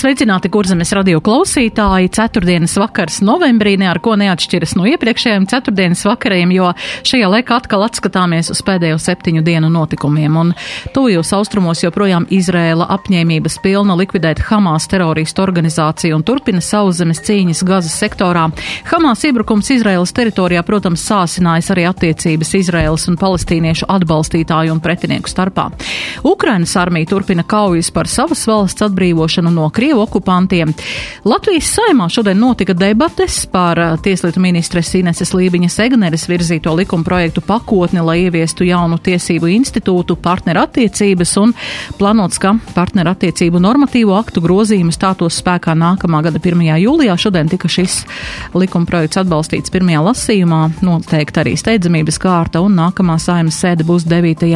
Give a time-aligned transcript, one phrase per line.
[0.00, 2.08] Sveicināti, kurzemes radio klausītāji!
[2.16, 6.70] Ceturtdienas vakars novembrī ne ar ko neatšķiras no iepriekšējiem ceturtdienas vakariem, jo
[7.04, 10.38] šajā laikā atkal atskatāmies uz pēdējo septiņu dienu notikumiem.
[10.40, 10.52] Un
[10.94, 17.98] tuvijos austrumos joprojām Izrēla apņēmības pilna likvidēt Hamas teroristu organizāciju un turpina sauszemes cīņas Gazas
[18.00, 18.46] sektorā.
[18.88, 25.68] Hamas iebrukums Izraēlas teritorijā, protams, sāsinājis arī attiecības Izraēlas un palestīniešu atbalstītāju un pretinieku starpā.
[26.24, 30.70] Ukrainas armija turpina kaujas par savas valsts atbrīvošanu no Krievijas Krievu okupantiem.
[31.26, 37.42] Latvijas saimā šodien notika debates par uh, tieslietu ministres Ineses Lībiņas Egneres virzīto likuma projektu
[37.42, 41.54] pakotni, lai ieviestu jaunu tiesību institūtu partnerattiecības un
[41.98, 46.62] planots, ka partnerattiecību normatīvo aktu grozījumi stātos spēkā nākamā gada 1.
[46.84, 47.18] jūlijā.
[47.18, 48.04] Šodien tika šis
[48.54, 54.54] likuma projekts atbalstīts pirmajā lasījumā, noteikti arī steidzamības kārta un nākamā saimas sēde būs 9.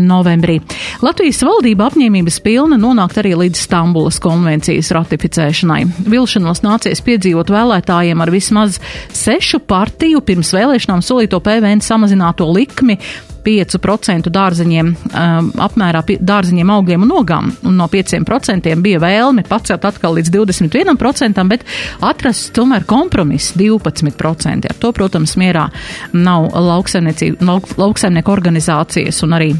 [0.00, 0.62] novembrī.
[1.04, 5.86] Latvijas valdība apņēmības pilna nonākt arī līdz Stambulas konvencijai konvencijas ratificēšanai.
[6.06, 8.78] Vilšanos nācies piedzīvot vēlētājiem ar vismaz
[9.10, 12.98] sešu partiju pirms vēlēšanām solīto PVN samazināto likmi
[13.42, 20.14] 5% dārziņiem, um, apmērā dārziņiem, augļiem un ogām, un no 5% bija vēlme pacelt atkal
[20.14, 21.66] līdz 21%, bet
[22.00, 24.70] atrast tomēr kompromiss 12%.
[24.70, 25.66] Ar to, protams, mierā
[26.14, 29.54] nav lauksaimnieku organizācijas un arī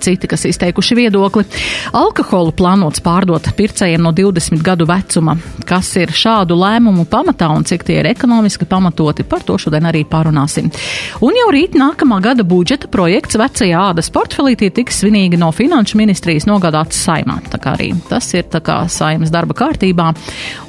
[0.00, 1.44] Citi, kas izteikuši viedokli,
[1.96, 5.38] alkoholu plānots pārdot pircējiem no 20 gadu vecuma.
[5.68, 10.04] Kas ir šādu lēmumu pamatā un cik tie ir ekonomiski pamatoti, par to šodien arī
[10.08, 10.68] pārunāsim.
[11.24, 16.48] Un jau rīt nākamā gada budžeta projekts vecajā ādas portfelītī tiks svinīgi no finanšu ministrijas
[16.48, 17.40] nogādāts saimā.
[17.48, 20.12] Tā kā arī tas ir tā kā saimas darba kārtībā.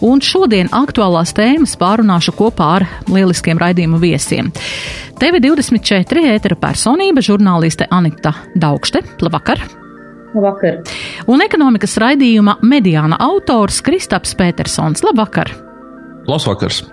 [0.08, 4.54] Un šodien aktuālās tēmas pārunāšu kopā ar lieliskiem raidījumu viesiem.
[5.20, 8.32] TV24 ētera personība žurnāliste Anita
[8.70, 9.02] Daugšte.
[9.26, 9.62] Labvakar!
[10.36, 10.84] Labvakar!
[11.26, 15.02] Un ekonomikas raidījuma mediāna autors Kristaps Petersons.
[15.08, 15.50] Labvakar!
[16.30, 16.84] Labvakars!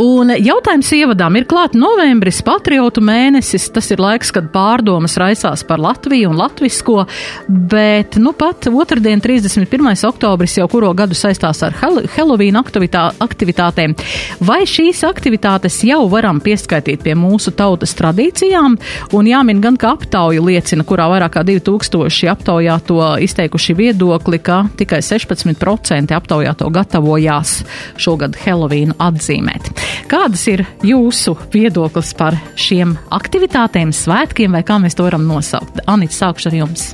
[0.00, 3.68] Un jautājums ievadām ir klāt novembris, patriotu mēnesis.
[3.74, 7.04] Tas ir laiks, kad pārdomas raisās par Latviju un latvisko,
[7.48, 9.92] bet nu pat otrdien, 31.
[10.08, 11.76] oktobris, jau kuro gadu saistās ar
[12.16, 13.96] Helovīna aktivitā, aktivitātēm.
[14.40, 18.78] Vai šīs aktivitātes jau varam pieskaitīt pie mūsu tautas tradīcijām?
[19.12, 25.02] Un jāmin gan, ka aptauja liecina, kurā vairāk kā 2000 aptaujāto izteikuši viedokli, ka tikai
[25.04, 27.58] 16% aptaujāto gatavojās
[28.00, 29.81] šogad Helovīnu atzīmēt.
[30.10, 35.80] Kādas ir jūsu viedoklis par šiem aktivitātēm, svētkiem vai kā mēs to varam nosaukt?
[35.88, 36.90] Anita, sākšu ar jums.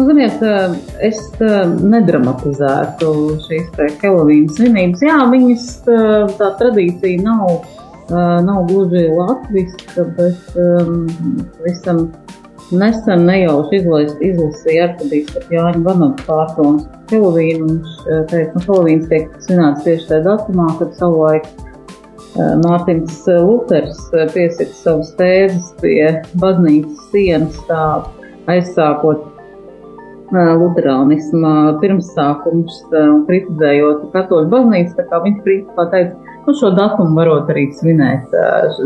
[0.00, 0.40] Nu, ziniet,
[1.04, 3.10] es nedramatizētu
[3.44, 5.02] šīs Helovīnas svinības.
[5.04, 5.66] Jā, viņas
[6.38, 7.66] tā tradīcija nav,
[8.46, 11.04] nav gluži latviska, bet um,
[11.66, 12.06] visam
[12.76, 13.80] nesen nejauši
[14.26, 17.66] izlasīja arhidīs par Jāņa Vanaga pārdomas Helovīnu.
[17.70, 23.18] Viņš eh, teica, ka nu, Helovīns tiek svinēts tieši tajā datumā, kad savulaik eh, Mārtiņš
[23.32, 25.98] eh, Luters piesaka savas tēzes pie
[26.42, 27.82] baznīcas sienas, tā
[28.50, 29.26] aizsākot
[30.30, 37.50] luterānisma pirmsākums un kritizējot katoļu baznīcu, tā kā viņš principā teica, nu šo datumu varot
[37.50, 38.30] arī svinēt,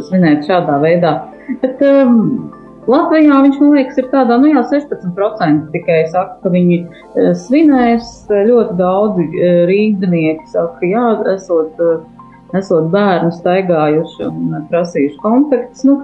[0.09, 1.19] svinēt šādā veidā.
[1.61, 2.54] Bet, um,
[2.91, 8.11] Latvijā viņš, man liekas, ir tādā, nu jā, 16% tikai saka, ka viņi e, svinēs.
[8.29, 11.95] Ļoti daudzi e, rīznieki saka, jā, esot, e,
[12.61, 15.87] esot bērnu staigājuši un prasījuši konfekts.
[15.89, 16.03] Nu,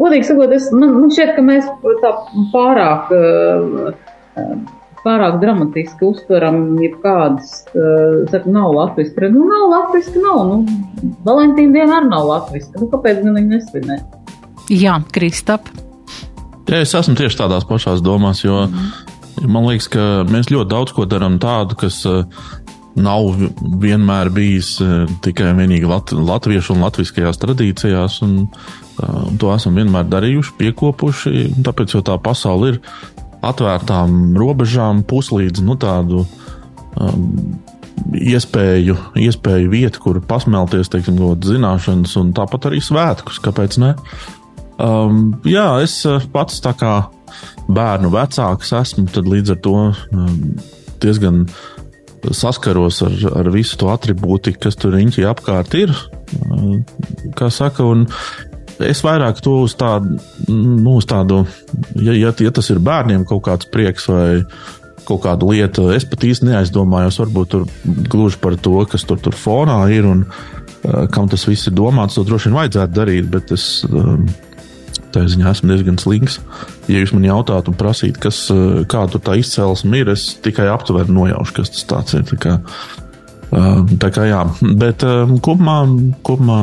[0.00, 1.66] Godīgi sakot, es, man, man šķiet, ka mēs
[2.02, 2.10] tā
[2.50, 3.12] pārāk,
[5.04, 7.52] pārāk dramatiski uztveram jebkādas,
[8.32, 9.28] saka, nav latviski.
[9.30, 10.42] Nu, nav latviski, nav.
[10.48, 12.80] Nu, Valentīna diena arī nav latviska.
[12.82, 14.00] Nu, kāpēc gan viņi nesvinē?
[14.72, 15.70] Jā, Kristap.
[16.68, 19.48] Jā, es esmu tieši tādās pašās domās, jo mm.
[19.50, 22.22] man liekas, ka mēs ļoti daudz ko darām tādu, kas uh,
[22.94, 23.42] nav
[23.82, 29.50] vienmēr bijis uh, tikai un vienīgi lat latviešu un latviskajās tradīcijās, un, uh, un to
[29.54, 32.80] esam vienmēr darījuši, piekopuši, tāpēc jau tā pasaule ir
[33.42, 37.26] atvērtām robežām, puslīdz nu, tādu um,
[38.14, 43.94] iespēju, iespēju vietu, kur pasmelties, teiksim, zināšanas, un tāpat arī svētkus, kāpēc ne?
[44.82, 46.96] Um, jā, es uh, pats tā kā
[47.70, 50.40] bērnu vecāks esmu, tad līdz ar to um,
[51.02, 51.44] diezgan
[52.34, 55.94] saskaros ar, ar visu to attribūtiku, kas tur riņķī apkārt ir.
[56.34, 56.82] Uh,
[57.38, 58.08] kā saka, un
[58.82, 60.18] es vairāk to uz tādu,
[60.50, 61.44] nu, uz tādu
[62.02, 64.42] ja, ja, ja tas ir bērniem kaut kāds prieks vai
[65.06, 67.66] kaut kāda lieta, es pat īsti neaizdomājos, varbūt tur
[68.10, 72.18] gluži par to, kas tur, tur fonā ir un uh, kam tas viss ir domāts,
[72.18, 74.26] to droši vien vajadzētu darīt, bet es um,
[75.12, 76.38] tā ziņā esmu diezgan slings.
[76.90, 80.68] Ja jūs man jautātu un prasītu, kas, uh, kāda tur tā izcelsme ir, es tikai
[80.72, 82.24] aptuveni nojaušu, kas tas tāds ir.
[82.32, 82.56] Tā kā,
[83.52, 84.42] uh, tā kā jā,
[84.80, 85.78] bet uh, kopumā,
[86.26, 86.60] kopumā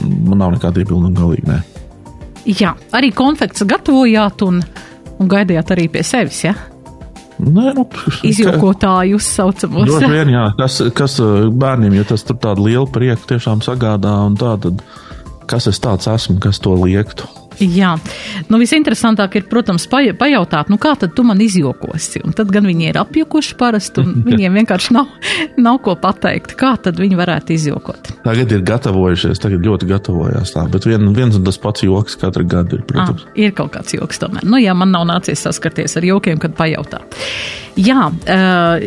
[0.00, 1.46] man nav nekāda iebilda galīgi.
[1.50, 1.60] Nē.
[2.50, 4.62] Jā, arī konfekts gatavojāt un,
[5.20, 6.44] un gaidījāt arī pie sevis.
[6.48, 6.54] Ja?
[7.40, 7.86] Nē, nu,
[8.26, 9.88] Izjūkotāju uzsaucamos.
[9.88, 14.36] Droši vien, jā, kas, kas bērniem, ja tas tur tādu lielu prieku tiešām sagādā, un
[14.40, 14.82] tā, tad
[15.50, 17.28] kas es tāds esmu, kas to liektu?
[17.60, 17.90] Jā,
[18.48, 22.22] nu visinteresantāk ir, protams, pajautāt, nu kā tad tu man izjokosi?
[22.24, 25.10] Un tad gan viņi ir apjukuši parasti, un viņiem vienkārši nav,
[25.60, 28.12] nav ko pateikt, kā tad viņi varētu izjokot.
[28.24, 32.48] Tagad ir gatavojušies, tagad ļoti gatavojās tā, bet vien, viens un tas pats joks katru
[32.48, 33.28] gadu ir, protams.
[33.28, 34.48] À, ir kaut kāds joks tomēr.
[34.48, 37.04] Nu jā, man nav nācies saskarties ar jokiem, kad pajautā.
[37.80, 38.82] Jā, uh,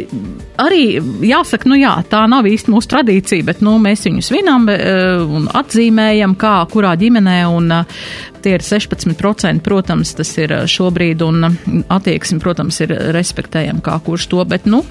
[0.60, 0.84] arī
[1.24, 5.48] jāsaka, nu jā, tā nav īsti mūsu tradīcija, bet nu, mēs viņus svinām uh, un
[5.62, 8.04] atzīmējam, kā kurā ģimenē, un uh,
[8.44, 11.48] tie ir 16%, protams, tas ir šobrīd, un
[11.94, 14.84] attieksmi, protams, ir respektējam, kā kurš to, bet, nu,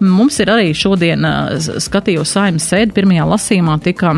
[0.00, 1.26] mums ir arī šodien
[1.82, 4.14] skatījos saimas sēdi, pirmajā lasījumā tika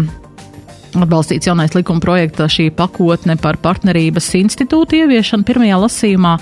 [0.93, 6.33] Atbalstīts jaunais likuma projekta šī pakotne par partnerības institūtu ieviešanu pirmajā lasījumā.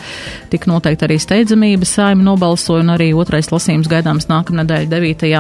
[0.51, 5.31] Tik noteikti arī steidzamības saima nobalsoja un arī otrais lasījums gaidāms nākamnedēļ 9.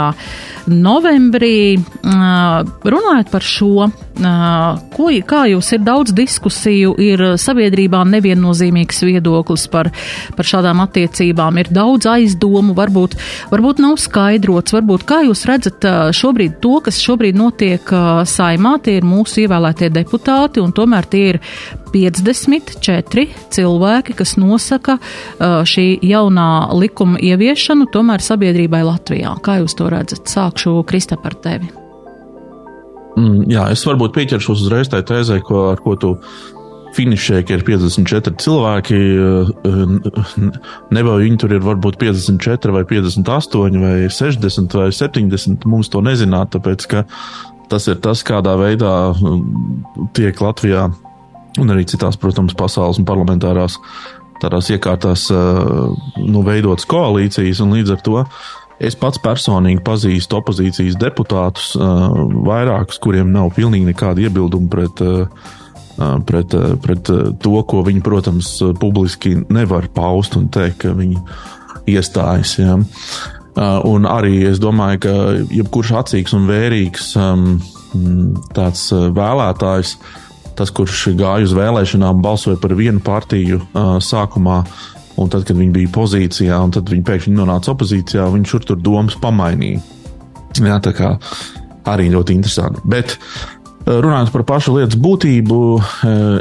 [0.70, 1.56] novembrī.
[2.94, 3.88] Runājot par šo,
[4.94, 9.90] ko, kā jūs ir daudz diskusiju, ir sabiedrībā neviennozīmīgs viedoklis par,
[10.38, 13.18] par šādām attiecībām, ir daudz aizdomu, varbūt,
[13.50, 17.90] varbūt nav skaidrots, varbūt kā jūs redzat šobrīd to, kas šobrīd notiek
[18.30, 21.40] saimā, tie ir mūsu ievēlētie deputāti, un tomēr tie ir
[21.90, 23.26] 54
[23.56, 24.98] cilvēki, kas nosaka
[25.40, 29.34] šī jaunā likuma ieviešanu tomēr sabiedrībai Latvijā.
[29.44, 30.30] Kā jūs to redzat?
[30.30, 31.70] Sākšu Krista par tevi.
[33.18, 36.14] Mm, jā, es varbūt pieķeršos uzreiz tai tēzē, ko, ar ko tu
[36.96, 38.98] finišē, ka ir 54 cilvēki.
[40.94, 45.68] Nebauju, viņi tur ir varbūt 54 vai 58 vai 60 vai 70.
[45.70, 47.04] Mums to nezināt, tāpēc ka
[47.70, 49.44] tas ir tas, kādā veidā um,
[50.16, 50.88] tiek Latvijā
[51.60, 53.78] un arī citās, protams, pasaules un parlamentārās
[54.40, 55.90] tādās iekārtās uh,
[56.20, 58.22] nu, veidotas koalīcijas, līdz ar to
[58.80, 62.06] es pats personīgi pazīstu opozīcijas deputātus, uh,
[62.46, 67.10] vairākus, kuriem nav pilnīgi nekāda iebilduma pret, uh, pret, pret
[67.44, 71.20] to, ko viņi, protams, publiski nevar paust un teikt, ka viņi
[71.92, 72.56] iestājas.
[72.62, 72.78] Ja.
[72.78, 75.14] Uh, un arī es domāju, ka
[75.52, 77.44] jebkurš acīgs un vērīgs um,
[78.56, 79.96] tāds uh, vēlētājs,
[80.56, 84.62] tas, kurš gāja uz vēlēšanām, balsoja par vienu partiju uh, sākumā,
[85.20, 88.84] un tad, kad viņi bija pozīcijā, un tad viņi pēkšņi nonāca opozīcijā, viņš tur tur
[88.84, 89.82] domas pamainīja.
[90.60, 91.14] Jā, tā kā
[91.88, 92.82] arī ļoti interesanti.
[92.88, 93.16] Bet
[93.86, 95.60] runājot par pašu lietas būtību,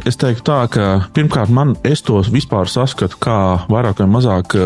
[0.07, 3.39] es teiktu tā, ka pirmkārt man es to vispār saskatu kā
[3.71, 4.57] vairāk vai mazāk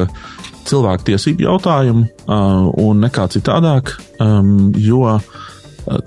[0.70, 2.06] cilvēku tiesību jautājumu
[2.84, 3.96] un nekā citādāk,
[4.80, 5.18] jo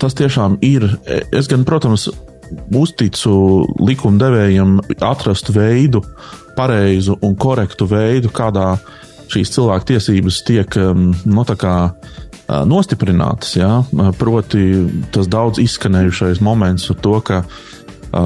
[0.01, 0.87] tas tiešām ir.
[1.35, 2.07] Es gan, protams,
[2.75, 3.33] uzticu
[3.83, 6.01] likumdevējiem atrast veidu,
[6.57, 8.75] pareizu un korektu veidu, kādā
[9.31, 11.75] šīs cilvēku tiesības tiek no, nu, kā,
[12.47, 13.57] nostiprinātas.
[13.59, 13.71] Ja?
[14.19, 14.63] Proti,
[15.13, 17.43] tas daudz izskanējušais moments ar to, ka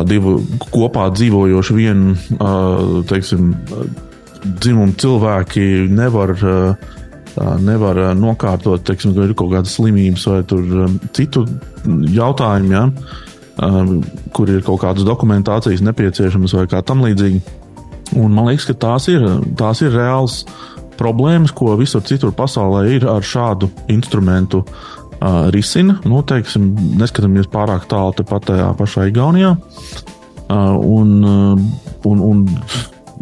[0.07, 0.37] divu
[0.71, 2.15] kopā dzīvojošu vienu,
[3.09, 3.51] teiksim,
[4.43, 6.35] dzimumu cilvēki nevar,
[7.61, 10.41] nevar nokārtot, teiksim, ka ir kaut kādas slimības vai
[11.15, 11.45] citu
[12.15, 12.85] jautājumu, ja,
[14.35, 17.41] kur ir kaut kādas dokumentācijas nepieciešamas vai kā tam līdzīgi.
[18.19, 19.23] Un man liekas, ka tās ir,
[19.59, 20.41] tās ir reāls
[20.99, 25.97] problēmas, ko visur citur pasaulē ir ar šādu instrumentu uh, risina.
[26.05, 29.55] Nu, teiksim, neskatāmies pārāk tālu tepat tajā pašā Igaunijā.
[30.51, 31.13] Uh, un,
[32.03, 32.43] un, un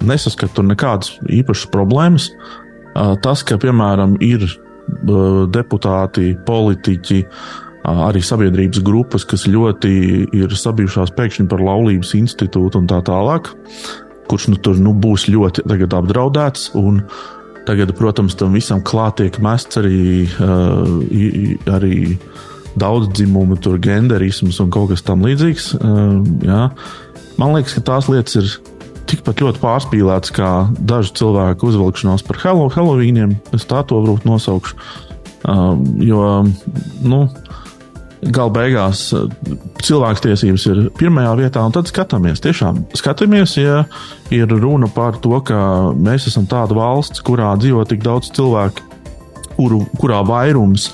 [0.05, 2.29] nesaskatu nekādas īpašas problēmas.
[3.23, 4.45] Tas, ka, piemēram, ir
[5.53, 7.23] deputāti, politiķi,
[7.89, 9.91] arī sabiedrības grupas, kas ļoti
[10.35, 13.51] ir sabijušās pēkšņi par laulības institūtu un tā tālāk,
[14.29, 16.71] kurš nu, tur nu, būs ļoti apdraudēts.
[17.69, 20.25] Tagad, protams, tam visam klāt tiek mests arī,
[21.69, 21.95] arī
[22.79, 25.75] daudz dzimumu, tur genderisms un kaut kas tam līdzīgs.
[26.47, 26.63] Jā.
[27.39, 28.49] Man liekas, ka tās lietas ir
[29.09, 33.37] tikpat ļoti pārspīlēts kā dažu cilvēku uzvilkšanās par Halloweeniem.
[33.55, 34.77] Es tā to varbūt nosaukšu.
[35.49, 36.23] Um, jo,
[37.07, 37.23] nu,
[38.19, 39.05] Galu beigās
[39.79, 42.41] cilvēktiesības ir pirmajā vietā, un tad skatāmies.
[42.43, 43.85] Tiešām skatāmies, ja
[44.35, 45.59] ir runa par to, ka
[45.95, 48.83] mēs esam tāda valsts, kurā dzīvo tik daudz cilvēku,
[49.55, 50.89] kuru, kurā vairums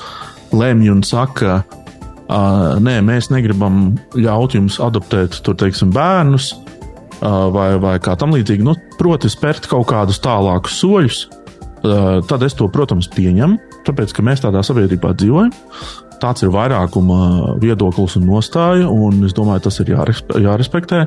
[0.53, 6.64] lemj un saka, uh, nē, mēs negribam ļaut jums adoptēt tur, teiksim, bērnus uh,
[7.21, 8.65] vai, vai kā tam līdzīgi.
[8.65, 11.25] Nu, proti, spērt kaut kādus tālākus soļus,
[12.29, 15.53] tad es to, protams, pieņemu, tāpēc, ka mēs tādā sabiedrībā dzīvojam
[16.21, 21.05] tāds ir vairākuma viedoklis un nostāja, un es domāju, tas ir jārespektē.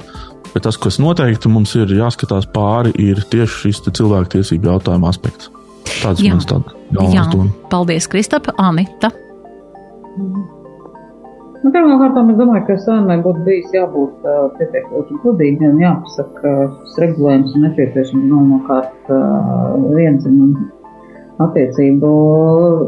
[0.53, 5.51] Bet tas, kas noteikti mums ir jāskatās pāri, ir tieši šis cilvēktiesību jautājuma aspekts.
[6.03, 7.57] Tāds ir mans galvenais domas.
[7.73, 9.13] Paldies, Kristapa, Anita.
[11.59, 16.53] Nu, Pirmkārt, es domāju, ka saimē būtu bijis jābūt uh, pietiekoši godīgiem, jāpasaka, ka
[16.85, 20.69] šis regulējums ir nepieciešams galvenokārt uh, vienzimuma
[21.43, 22.13] attiecību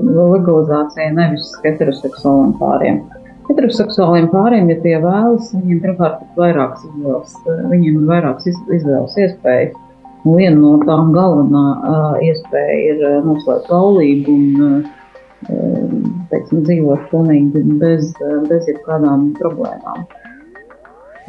[0.07, 3.03] legalizācija nevis heteroseksuāliem pāriem.
[3.50, 7.37] Heteroseksuāliem pāriem, ja tie vēlas, viņiem pirmkārt ir vairākas izvēles,
[7.75, 9.75] viņiem ir vairākas izvēles iespējas.
[10.21, 17.63] Un viena no tām galvenā uh, iespēja ir noslēgt laulību un uh, teiksim, dzīvot pilnīgi
[17.83, 18.11] bez,
[18.49, 20.09] bez jebkādām problēmām.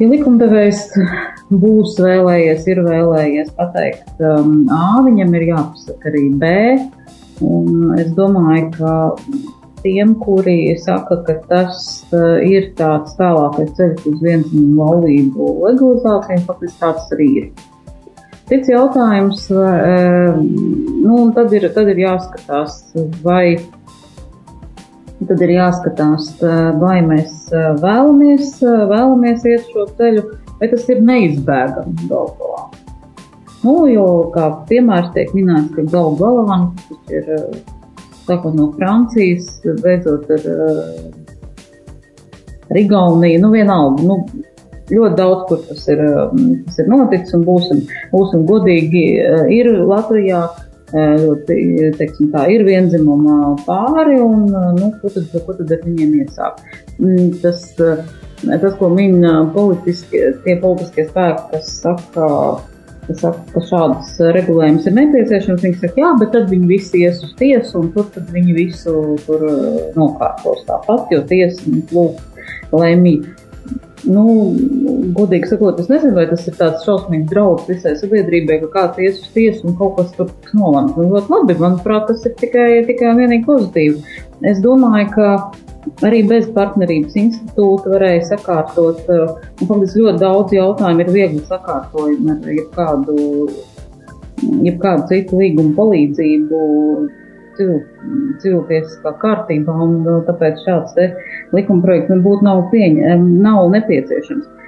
[0.00, 0.86] Ja likumdevējs
[1.62, 6.52] būs vēlējies, ir vēlējies pateikt um, A, viņam ir jāpasaka arī B,
[7.42, 8.94] Un es domāju, ka
[9.82, 11.82] tiem, kuri saka, ka tas
[12.14, 17.48] uh, ir tāds tālākais ceļš uz vienzimuma laulību legalizāciju, faktiski tāds arī ir.
[18.50, 22.78] Cits jautājums, uh, nu, tad ir, tad ir jāskatās,
[23.24, 23.58] vai
[25.28, 27.48] tad ir jāskatās, uh, vai mēs
[27.82, 30.24] vēlamies, vēlamies iet šo ceļu,
[30.60, 32.62] vai tas ir neizbēgami galu galā.
[33.62, 37.28] Nu, jo, kā piemērs tiek minēts, ka galu galā tas ir
[38.26, 39.52] sākot no Francijas,
[39.82, 41.22] beidzot ar uh,
[42.72, 44.04] Igauniju, nu vienalga.
[44.06, 44.14] Nu,
[44.92, 46.02] ļoti daudz, kur tas ir,
[46.66, 49.04] tas ir noticis, un būsim, būsim godīgi,
[49.54, 50.44] ir Latvijā
[50.92, 56.62] teiksim, tā ir vienzimuma pāri, un, nu, ko tad, ko tad ar viņiem iesākt?
[56.98, 59.22] Mm, tas, tas, ko min
[59.54, 62.28] politiskie, tie politiskie spēki, kas saka,
[63.06, 65.64] kas saka, ka šādas regulējums ir nepieciešams.
[65.64, 69.46] Viņi saka, jā, bet tad viņi visi ies uz tiesu, un tur viņi visu tur
[69.96, 72.20] nokārtos tāpat, jo tiesa lūk
[72.76, 73.22] lemj.
[74.02, 74.24] Nu,
[75.16, 79.18] godīgi sakot, es nezinu, vai tas ir tāds šausmīgs draudz visai sabiedrībai, ka kāds ies
[79.22, 80.94] uz tiesu un kaut kas tur tiks nolemts.
[80.98, 84.18] Nu, ļoti labi, manuprāt, tas ir tikai, tikai un vienīgi pozitīvi.
[84.50, 85.28] Es domāju, ka
[86.06, 89.02] arī bez partnerības institūta varēja sakārtot.
[89.08, 93.18] Uh, un, faktiski ļoti daudz jautājumu ir viegli sakārtojumi ar jebkādu,
[94.68, 96.62] jebkādu citu līgumu palīdzību
[98.42, 100.98] civiltiesiskā kārtībā, un uh, tāpēc šāds
[101.52, 104.61] likumprojekts nebūtu nav, pieņem, nav nepieciešams.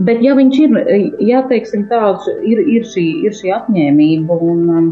[0.00, 0.78] Bet, ja viņš ir,
[1.20, 4.86] ja teiksim tāds, ir, ir, šī, ir šī apņēmība un um,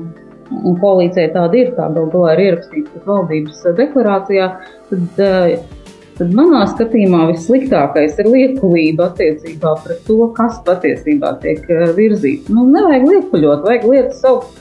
[0.50, 4.48] un koalīcija tāda ir, tā gal galā ir ierakstīta valdības deklarācijā,
[4.90, 11.86] tad, eh, tad manā skatījumā vissliktākais ir liekulība attiecībā pret to, kas patiesībā tiek eh,
[11.96, 12.50] virzīts.
[12.52, 14.58] Nu, nevajag liekuļot, vajag lietas saukt,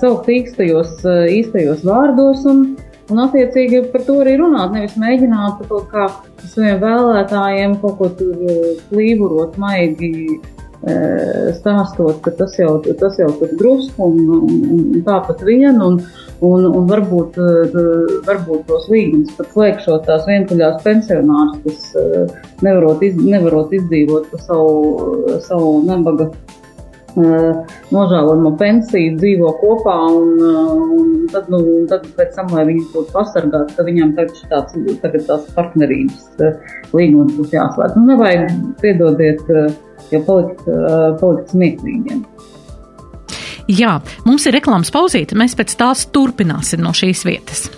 [0.00, 0.98] saukt īstajos,
[1.32, 2.64] īstajos vārdos un,
[3.10, 6.08] un attiecīgi par to arī runāt, nevis mēģināt kaut kā
[6.44, 8.42] saviem vēlētājiem kaut ko tur
[8.90, 10.12] plīvurot maigi
[10.82, 16.00] stāstot, ka tas jau, tas jau tur drusku un, un, un tāpat vien, un,
[16.42, 17.38] un, un varbūt,
[18.26, 21.92] varbūt tos līgumus pat slēgšot tās vientuļās pensionārs, kas
[22.66, 26.32] nevarot, iz, nevarot izdzīvot pa savu, savu nabaga
[27.16, 33.76] nožēlojamo pensiju, dzīvo kopā, un, un tad, nu, tad pēc tam, lai viņi būtu pasargāti,
[33.78, 36.44] tad viņam tagad, tāds, tagad tās partnerības
[36.96, 37.98] līgums būs jāslēdz.
[37.98, 39.44] Nu, nevajag piedodiet
[40.12, 40.64] jau palikt,
[41.20, 42.24] palikt smieklīgiem.
[43.70, 45.38] Jā, mums ir reklāmas pauzīte.
[45.38, 47.68] Mēs pēc tās turpināsim no šīs vietas.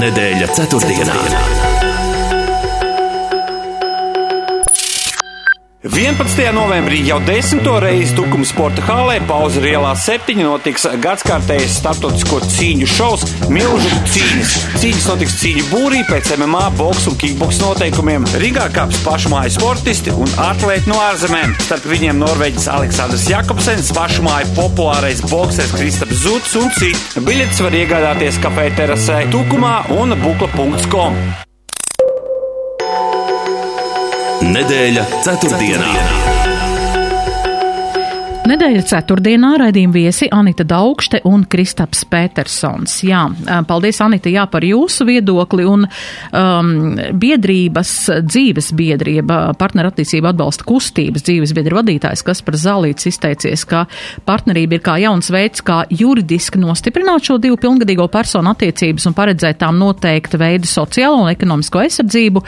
[0.00, 1.16] Nedēļa ceturtdienā.
[1.16, 1.59] ceturtdienā.
[5.90, 6.52] 11.
[6.54, 13.26] novembrī jau desmito reizi Tukuma sporta hālē pauze ielā 7 notiks gadskārtējais starptautisko cīņu šovs
[13.50, 14.54] Milžu cīņas.
[14.78, 18.28] Cīņas notiks cīņu būrī pēc MMA, boks un kickboks noteikumiem.
[18.38, 21.58] Rīgā kāps pašmāju sportisti un atlēti no ārzemēm.
[21.66, 27.26] Starp viņiem Norvēģis Aleksandrs Jakobsens, pašmāju populārais boksers Kristaps Zuts un citi.
[27.26, 31.24] Biļetes var iegādāties kafē terasē Tukumā un bukla.com.
[34.40, 36.39] Nedēļa ceturtdienā.
[38.50, 42.96] Nedēļa ceturtdienā raidījuma viesi Anita Daugšte un Kristaps Petersons.
[43.06, 43.20] Jā,
[43.68, 46.72] paldies Anita, jā, par jūsu viedokli un um,
[47.20, 47.92] biedrības
[48.26, 53.84] dzīves biedrība, partnerattiecība atbalsta kustības dzīves biedri vadītājs, kas par zālīts izteicies, ka
[54.26, 59.62] partnerība ir kā jauns veids, kā juridiski nostiprināt šo divu pilngadīgo personu attiecības un paredzēt
[59.62, 62.42] tām noteikta veida sociālo un ekonomisko aizsardzību.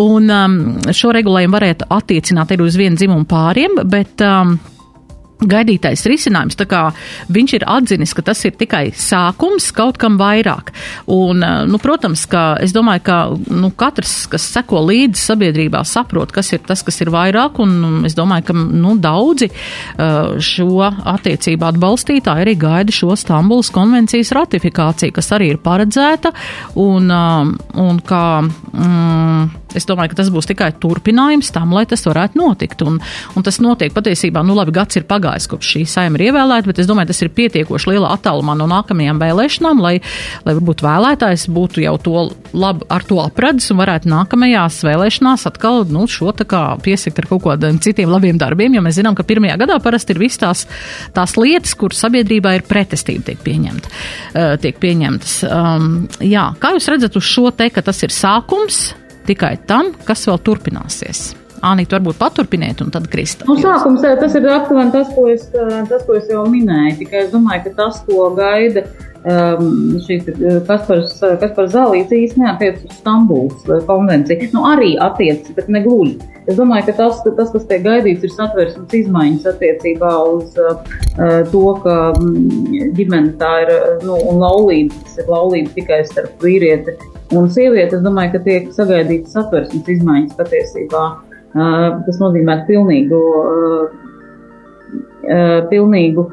[0.00, 4.56] Un um, šo regulējumu varētu attiecināt arī uz vienu dzimumu pāriem, bet um,
[5.48, 6.56] gaidītais risinājums.
[6.58, 6.82] Tā kā
[7.32, 10.72] viņš ir atzinis, ka tas ir tikai sākums kaut kam vairāk.
[11.12, 13.18] Un, eh, nu, protams, ka es domāju, ka
[13.50, 18.14] nu, katrs, kas seko līdzi sabiedrībā, saprot, kas ir tas, kas ir vairāk, un es
[18.18, 25.32] domāju, ka nu, daudzi eh, šo attiecību atbalstītāji arī gaida šo Stambulas konvencijas ratifikāciju, kas
[25.34, 26.32] arī ir paredzēta,
[26.76, 32.04] un, eh, un kā, mm, es domāju, ka tas būs tikai turpinājums tam, lai tas
[32.06, 32.84] varētu notikt.
[32.86, 32.98] Un,
[33.36, 36.82] un tas notiek patiesībā, nu labi, gads ir pagājis kopš šī saima ir ievēlēta, bet
[36.82, 39.94] es domāju, tas ir pietiekoši lielā attālumā no nākamajām vēlēšanām, lai,
[40.46, 45.86] lai varbūt vēlētājs būtu jau to labi ar to apradzis un varētu nākamajās vēlēšanās atkal
[45.92, 46.32] nu, šo
[46.82, 50.22] piesakt ar kaut kādiem citiem labiem darbiem, jo mēs zinām, ka pirmajā gadā parasti ir
[50.22, 50.64] viss tās,
[51.16, 55.36] tās lietas, kur sabiedrībā ir pretestība tiek, pieņemt, uh, tiek pieņemtas.
[55.48, 58.92] Um, jā, kā jūs redzat uz šo te, ka tas ir sākums
[59.28, 61.30] tikai tam, kas vēl turpināsies?
[61.62, 63.46] Anita, varbūt paturpiniet, un tad Krista.
[63.46, 66.96] Nu, sākums tas ir aptuveni tas, ko es, tas, ko es jau minēju.
[67.04, 68.82] Tikai es domāju, ka tas, ko gaida
[69.22, 69.68] um,
[70.02, 70.26] šīs
[70.66, 74.50] Kaspars, Kaspars Zālīts īsti neatiec uz Stambuls konvenciju.
[74.56, 76.18] Nu, arī attiec, bet ne gluži.
[76.50, 80.82] Es domāju, ka tas, tas kas tiek gaidīts, ir satversmes izmaiņas attiecībā uz uh,
[81.54, 81.96] to, ka
[82.98, 86.98] ģimene tā ir nu, un laulība, tas ir laulība tikai starp vīrieti
[87.38, 87.98] un sievieti.
[87.98, 91.02] Es domāju, ka tiek sagaidītas satversmes izmaiņas patiesībā.
[91.52, 93.18] Tas nozīmē pilnīgu,
[95.68, 96.26] pilnīgu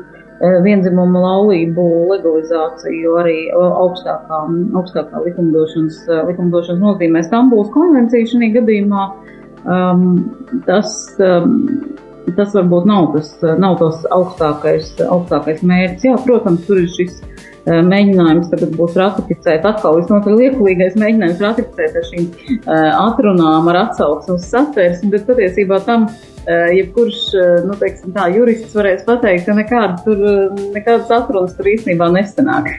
[0.63, 4.39] vienzimumu laulību legalizāciju arī augstākā,
[4.79, 7.23] augstākā likumdošanas, likumdošanas nozīmē.
[7.27, 9.07] Stambuls konvencija šajā gadījumā
[9.65, 10.05] um,
[10.67, 11.57] tas, um,
[12.37, 16.07] tas varbūt nav tas, nav tas augstākais, augstākais mērķis.
[16.07, 17.19] Jā, protams, tur ir šis
[17.67, 24.37] mēģinājums tagad būs ratificēt, atkal visnotaļ liekulīgais mēģinājums ratificēt ar šīm eh, atrunām, ar atsauksmu
[24.37, 27.19] uz satversmi, bet patiesībā tam eh, jebkurš,
[27.67, 30.23] nu, teiksim tā, jurists varēs pateikt, ka nekāda tur,
[30.75, 32.69] nekādas atrunas tur īstenībā nesanāk.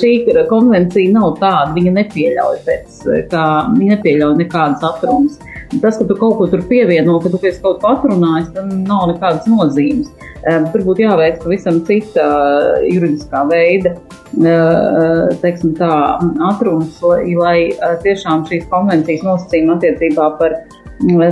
[0.00, 0.14] Šī
[0.50, 3.00] konvencija nav tāda, viņa nepieļauj pēc,
[3.32, 3.46] kā,
[3.76, 5.38] viņa nepieļauj nekādas atrunas.
[5.80, 9.06] Tas, ka tu kaut ko tur pievieno, ka tu pēc kaut ko atrunājies, tam nav
[9.14, 10.10] nekādas nozīmes.
[10.42, 12.26] Tur būtu jāveic pavisam cita
[12.82, 13.94] juridiskā veida
[15.42, 15.92] teiksim, tā,
[16.48, 17.00] atrunas,
[17.36, 17.72] lai
[18.04, 20.56] tiešām šīs konvencijas nosacījumi attiecībā par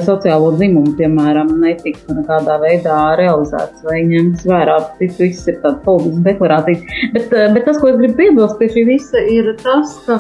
[0.05, 4.79] sociālo dzimumu, piemēram, netiktu nekādā veidā realizēts vai ņemts vērā.
[4.99, 6.83] Tas viss ir tāds politisks deklarācijas.
[7.15, 10.19] Bet, bet tas, ko es gribu piebilst pie šī visa, ir tas, ka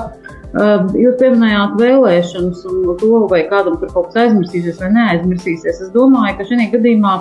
[0.51, 5.79] Jūs pieminējāt vēlēšanas un to, vai kādam tur kaut kas aizmirsīsies vai neaizmirsīsies.
[5.85, 7.13] Es domāju, ka šajā gadījumā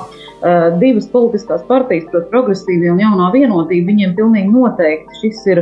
[0.81, 5.61] divas politiskās partijas, proti, progresīvie un jaunā vienotība, viņiem pilnīgi noteikti šis ir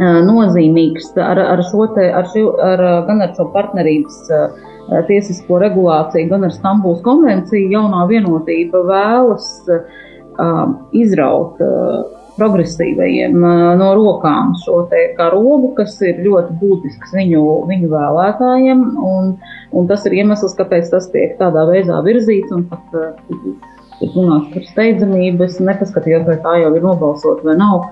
[0.00, 4.18] nozīmīgs ar, ar šo te, ar šo, ar, gan ar šo partnerības
[5.08, 7.70] tiesisko regulāciju, gan ar Stambuls konvenciju.
[7.74, 9.48] Jaunā vienotība vēlas
[10.96, 11.60] izraut
[12.36, 13.38] progresīvajiem
[13.80, 14.82] no rokām šo
[15.16, 19.30] karogu, kas ir ļoti būtisks viņu, viņu vēlētājiem, un,
[19.72, 22.96] un tas ir iemesls, kāpēc tas tiek tādā veidā virzīts, pat
[24.12, 27.88] runāt par steidzamību, nepaskatījos, vai tā jau ir nobalsot vai nav.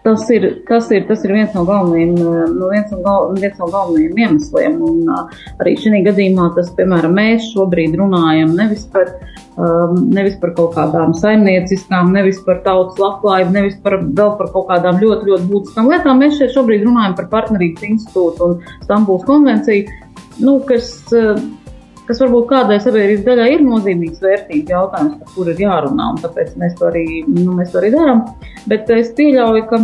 [0.00, 2.14] Tas ir, tas, ir, tas ir viens no galvenajiem,
[2.56, 4.78] no viens no gal, viens no galvenajiem iemesliem.
[4.80, 5.10] Un,
[5.60, 9.12] arī šajā gadījumā, tas, piemēram, mēs šobrīd runājam nevis par,
[9.60, 14.70] um, nevis par kaut kādām saimnieciskām, nevis par tautas labklājību, nevis par, vēl par kaut
[14.72, 16.24] kādām ļoti, ļoti būtiskām lietām.
[16.24, 20.00] Mēs šeit šobrīd runājam par partnerības institūtu un Stambuls konvenciju,
[20.40, 20.94] nu, kas.
[21.12, 21.36] Uh,
[22.10, 26.56] kas varbūt kādai sabiedrības daļai ir nozīmīgs vērtības jautājums, par kuru ir jārunā, un tāpēc
[26.58, 28.24] mēs to arī, nu, mēs to arī darām.
[28.70, 29.80] Bet es pieļauju, ka,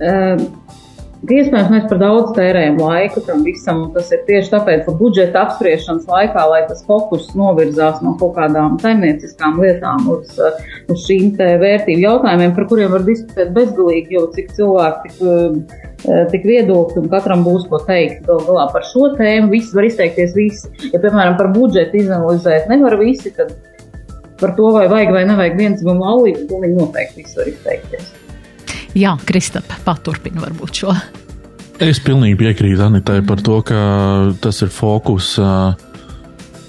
[0.00, 0.46] uh,
[1.30, 5.44] iespējams mēs par daudz tērējam laiku tam visam, un tas ir tieši tāpēc, ka budžeta
[5.46, 10.34] apspriešanas laikā, lai tas fokus novirzās no kaut kādām saimnieciskām lietām uz,
[10.90, 16.42] uz šīm vērtību jautājumiem, par kuriem var diskutēt bezgalīgi, jo cik cilvēki tik Eh, tik
[16.48, 18.24] viedokļi, un katram būs ko teikt.
[18.26, 20.70] Galu galā par šo tēmu visi var izteikties visi.
[20.88, 23.54] Ja, piemēram, par budžetu izanalizēt nevar visi, tad
[24.40, 28.10] par to, vai vajag vai nevajag viens laulību, to viņi noteikti visi var izteikties.
[28.98, 30.94] Jā, Kristap, paturpina varbūt šo.
[31.82, 33.78] Es pilnīgi piekrītu Anitai par to, ka
[34.42, 35.38] tas ir fokus.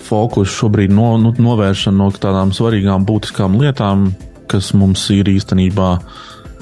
[0.03, 4.13] fokus šobrīd no, nu, novēršana no tādām svarīgām, būtiskām lietām,
[4.47, 5.97] kas mums ir īstenībā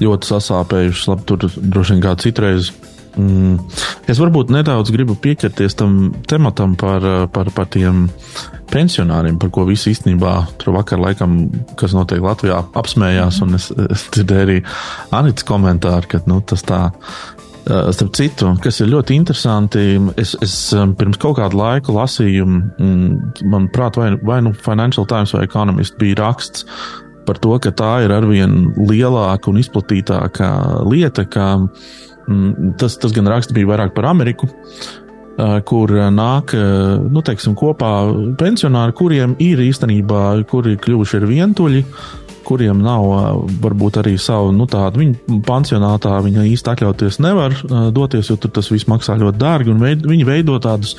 [0.01, 1.07] ļoti sasāpējušas.
[1.11, 2.71] Labi, tur droši vien kā citreiz.
[3.19, 3.57] Mm.
[4.09, 8.05] Es varbūt nedaudz gribu pieķerties tam tematam par, par, par tiem
[8.71, 11.43] pensionāriem, par ko visi īstenībā tur vakar laikam,
[11.79, 13.41] kas notiek Latvijā, apsmējās.
[13.43, 14.57] Un es, es dzirdēju arī
[15.19, 16.87] Anītas komentāru, ka nu, tas tā
[17.61, 19.83] Starp citu, kas ir ļoti interesanti,
[20.17, 20.53] es, es
[20.97, 22.47] pirms kaut kādu laiku lasīju,
[23.45, 26.65] manuprāt, vai, vai nu Financial Times vai Economist bija raksts
[27.27, 30.49] par to, ka tā ir arvien lielāka un izplatītāka
[30.89, 31.51] lieta, ka
[32.79, 34.49] tas, tas gan raksts bija vairāk par Ameriku,
[35.65, 36.53] kur nāk,
[37.09, 37.91] nu, teiksim, kopā
[38.37, 41.83] pensionāri, kuriem ir īstenībā, kuri kļuvuši ir vientuļi,
[42.45, 43.05] kuriem nav
[43.63, 47.55] varbūt arī savu nu, tādu viņu pansionātā, viņa īsti atļauties nevar
[47.95, 50.97] doties, jo tur tas viss maksā ļoti dārgi, veid, viņi veido tādus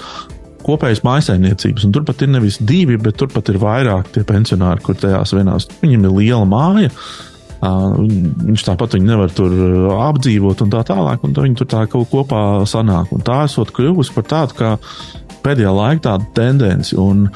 [0.62, 1.86] kopējas mājsaimniecības.
[1.86, 6.06] Un turpat ir nevis divi, bet turpat ir vairāk tie pensionāri, kur tajās vienās viņiem
[6.06, 6.92] ir liela māja.
[7.62, 9.52] Viņš tāpat viņu nevar tur
[9.94, 13.12] apdzīvot un tā tālāk, un viņi tur tā kaut kopā sanāk.
[13.14, 14.70] Un tā esot kļuvusi par tādu kā
[15.44, 16.96] pēdējā laikā tādu tendenci.
[16.98, 17.28] Un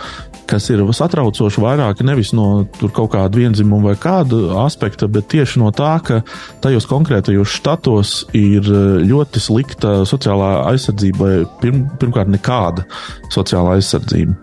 [0.50, 5.72] kas ir satraucoši vairāk nevis no kaut kāda vienzimuma vai kāda aspekta, bet tieši no
[5.74, 6.20] tā, ka
[6.64, 8.66] tajos konkrētajos štatos ir
[9.06, 11.30] ļoti slikta sociālā aizsardzība
[11.62, 12.86] pirm, pirmkārt nekāda
[13.34, 14.38] sociālā aizsardzība.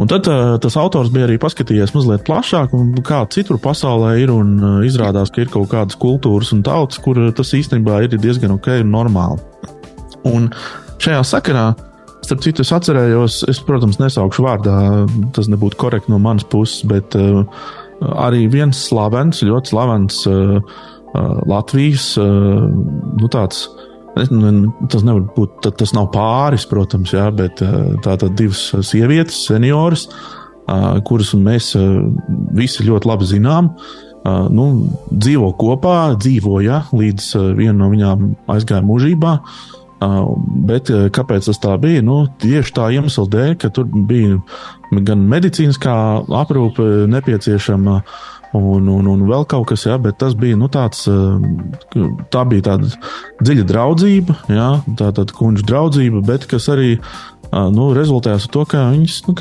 [0.00, 2.72] Un tad uh, tas autors bija arī paskatījies mazliet plašāk,
[3.04, 4.32] kā citur pasaulē ir.
[4.32, 8.56] Un, uh, izrādās, ka ir kaut kādas kultūras un tautas, kur tas īstenībā ir diezgan
[8.56, 9.68] ok un normāli.
[10.30, 10.48] Un
[11.00, 11.86] šajā sakarā uh,
[12.30, 14.74] Starp citu, es atcerējos, es, protams, nesaukšu vārdā,
[15.34, 17.42] tas nebūtu korekti no manas puses, bet uh,
[18.22, 22.68] arī viens slavens, ļoti slavens uh, uh, Latvijas, uh,
[23.18, 23.64] nu tāds,
[24.28, 31.00] tas nevar būt, tas nav pāris, protams, jā, bet uh, tātad divas sievietes, senioras, uh,
[31.06, 32.00] kuras mēs uh,
[32.56, 33.74] visi ļoti labi zinām.
[34.20, 34.66] Uh, nu,
[35.08, 39.36] dzīvo kopā, dzīvoja līdz uh, viena no viņām aizgāja mūžībā.
[39.40, 42.00] Uh, Bet kāpēc tas tā bija?
[42.00, 44.38] Nu, tieši tā iemesla dēļ, ka tur bija
[45.04, 45.94] gan medicīniskā
[46.40, 47.98] aprūpe nepieciešama,
[48.56, 51.04] un, un, un vēl kaut kas, jā, bet tas bija nu, tāds,
[52.34, 52.90] tā bija tāda
[53.42, 56.96] dziļa draudzība, jā, tā tāda kundzes draudzība, bet kas arī
[57.50, 59.36] nu, rezultējās ar to, ka viņas nu,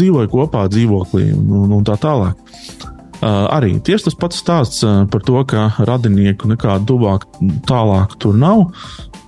[0.00, 2.38] dzīvoja kopā dzīvoklī un, un tā tālāk.
[3.20, 7.26] Uh, arī tieši tas pats stāsts par to, ka radinieku nekādu tuvāk,
[7.68, 8.70] tālāk tur nav.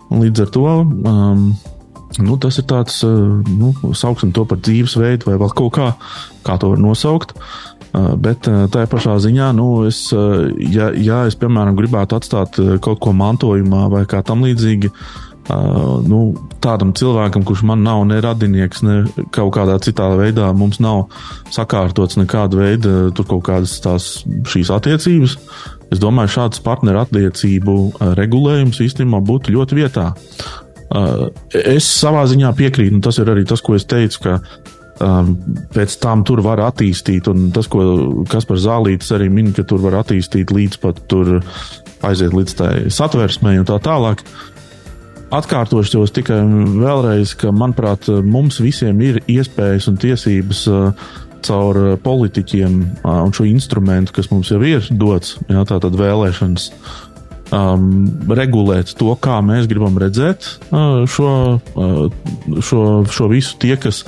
[0.08, 1.42] Līdz ar to um,
[2.24, 5.90] nu, tas ir tāds, nu, sauksim to par dzīvesveidu vai vēl kaut kā,
[6.46, 7.36] kā to var nosaukt.
[7.36, 13.12] Uh, bet tajā pašā ziņā, nu, es, ja, ja es, piemēram, gribētu atstāt kaut ko
[13.16, 14.92] mantojumā vai kā tam līdzīgi,
[16.08, 16.20] nu,
[16.64, 18.96] tādam cilvēkam, kurš man nav ne radinieks, ne
[19.34, 21.08] kaut kādā citā veidā, mums nav
[21.52, 24.10] sakārtots nekāda veida tur kaut kādas tās
[24.48, 25.36] šīs attiecības,
[25.92, 27.74] Es domāju, šāds partneru attiecību
[28.16, 30.06] regulējums īstenībā būtu ļoti vietā.
[31.52, 34.38] Es savā ziņā piekrītu, un tas ir arī tas, ko es teicu, ka
[35.74, 37.82] pēc tam tur var attīstīt, un tas, ko
[38.30, 41.38] Kaspars Zālītis arī min, ka tur var attīstīt līdz pat tur
[42.06, 44.24] aiziet līdz tai satversmei un tā tālāk.
[45.32, 51.12] Atkārtošos tikai vēlreiz, ka, manuprāt, mums visiem ir iespējas un tiesības uh,
[51.42, 52.76] caur eh, politiķiem
[53.08, 56.68] un šo instrumentu, kas mums jau ir dots, jā, tātad vēlēšanas,
[57.54, 57.88] um,
[58.32, 64.04] regulēt to, kā mēs gribam redzēt uh, šo, uh, šo, šo visu tie, kas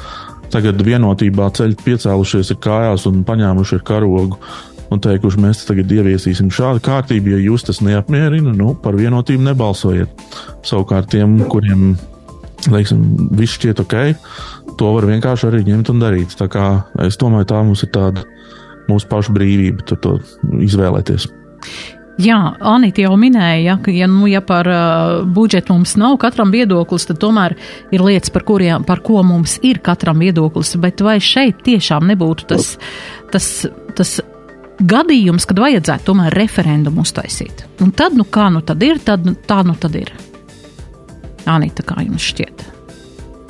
[0.55, 4.39] tagad vienotībā ceļ piecēlušies kājās un paņēmuši ar karogu.
[4.93, 10.27] Un teikuši, mēs tagad ieviesīsim šādu kārtību, ja jūs tas neapmierina, nu, par vienotību nebalsojiet.
[10.67, 11.95] Savukārt tiem, kuriem,
[12.69, 13.01] teiksim,
[13.35, 13.97] viss šķiet ok,
[14.79, 16.37] to var vienkārši arī ņemt un darīt.
[16.39, 16.69] Tā kā
[17.03, 18.23] es domāju, tā mums ir tāda
[18.91, 20.19] mūsu pašu brīvība to
[20.63, 21.27] izvēlēties.
[22.23, 27.09] Jā, Anita jau minēja, ka, ja, nu, ja par uh, budžetu mums nav katram viedoklis,
[27.09, 27.57] tad tomēr
[27.91, 30.77] ir lietas, par, kuriem, par ko mums ir katram viedoklis.
[30.83, 32.77] Bet vai šeit tiešām nebūtu tas,
[33.35, 33.49] tas,
[33.99, 34.15] tas
[34.79, 37.67] gadījums, kad vajadzētu tomēr referendumu uztaisīt?
[37.83, 40.15] Un tad, nu kā nu tad ir, tad, tā nu tad ir.
[41.51, 42.74] Anita, kā jums šķiet?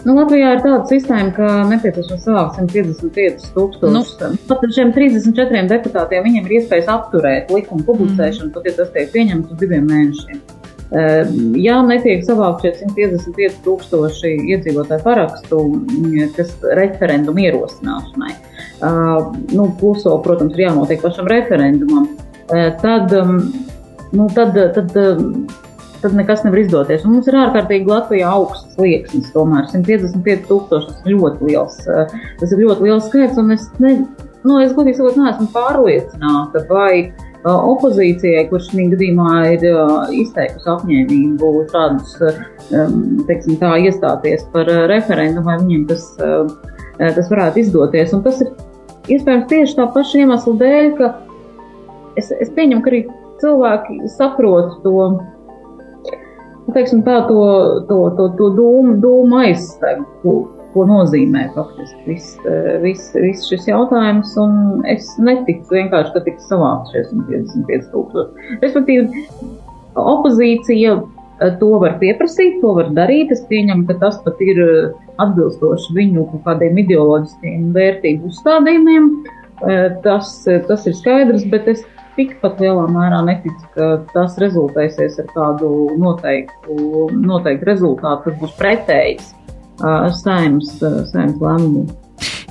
[0.05, 4.11] Nu, Latvijā ir tāda sistēma, ka nepieciešams savākt 155 tūkstošus.
[4.21, 4.35] Nu.
[4.51, 8.55] Pat ar šiem 34 deputātiem viņiem ir iespējas apturēt likuma publicēšanu, mm.
[8.59, 10.43] pat ja tas tiek pieņemts uz diviem mēnešiem.
[10.95, 15.61] Eh, ja netiek savākt šie 155 tūkstoši iedzīvotāju parakstu,
[16.37, 22.11] kas referendumu ierosināšanai, eh, nu, plus vēl, protams, ir jānotiek pašam referendumam,
[22.53, 23.65] eh, tad, mm,
[24.13, 24.93] nu, tad, tad
[26.05, 27.05] tad nekas nevar izdoties.
[27.07, 30.93] Un mums ir ārkārtīgi Latvijā augsts slieksnis, tomēr 155 tūkstoši.
[30.93, 31.79] Tas ir ļoti liels,
[32.41, 33.95] tas ir ļoti liels skaits, un es, ne,
[34.45, 37.07] nu, es godīgi sakot, neesmu pārliecināta, vai
[37.45, 39.67] opozīcijai, kurš šī gadījumā ir
[40.17, 42.15] izteikusi apņēmību šādus,
[43.29, 46.07] teiksim tā, iestāties par referendumu, vai viņiem tas,
[47.01, 48.15] tas varētu izdoties.
[48.17, 48.55] Un tas ir
[49.13, 51.13] iespējams tieši tā paša iemesla dēļ, ka
[52.21, 53.05] es, es pieņemu, ka arī
[53.43, 54.97] cilvēki saprot to,
[56.73, 57.41] teiksim tā, to,
[57.89, 60.35] to, to, to dūmu, dūmu aizstegu, ko,
[60.75, 62.39] ko nozīmē faktiski viss
[62.83, 64.33] vis, vis šis jautājums,
[64.91, 68.49] es neticu vienkārši, ka tiks savākt 655 tūkstoši.
[68.65, 69.25] Respektīvi,
[70.01, 70.97] opozīcija
[71.61, 73.33] to var pieprasīt, to var darīt.
[73.35, 74.61] Es pieņemu, ka tas pat ir
[75.23, 79.11] atbilstoši viņu kaut kādiem ideoloģiskiem vērtību uzstādījumiem.
[80.05, 80.33] Tas,
[80.69, 81.85] tas ir skaidrs, bet es
[82.17, 89.33] tikpat lielā mērā neticu, ka tas rezultēsies ar kādu noteiktu, noteiktu rezultātu, kas būs pretējs
[90.23, 91.91] saimnes, saimnes lēmumam.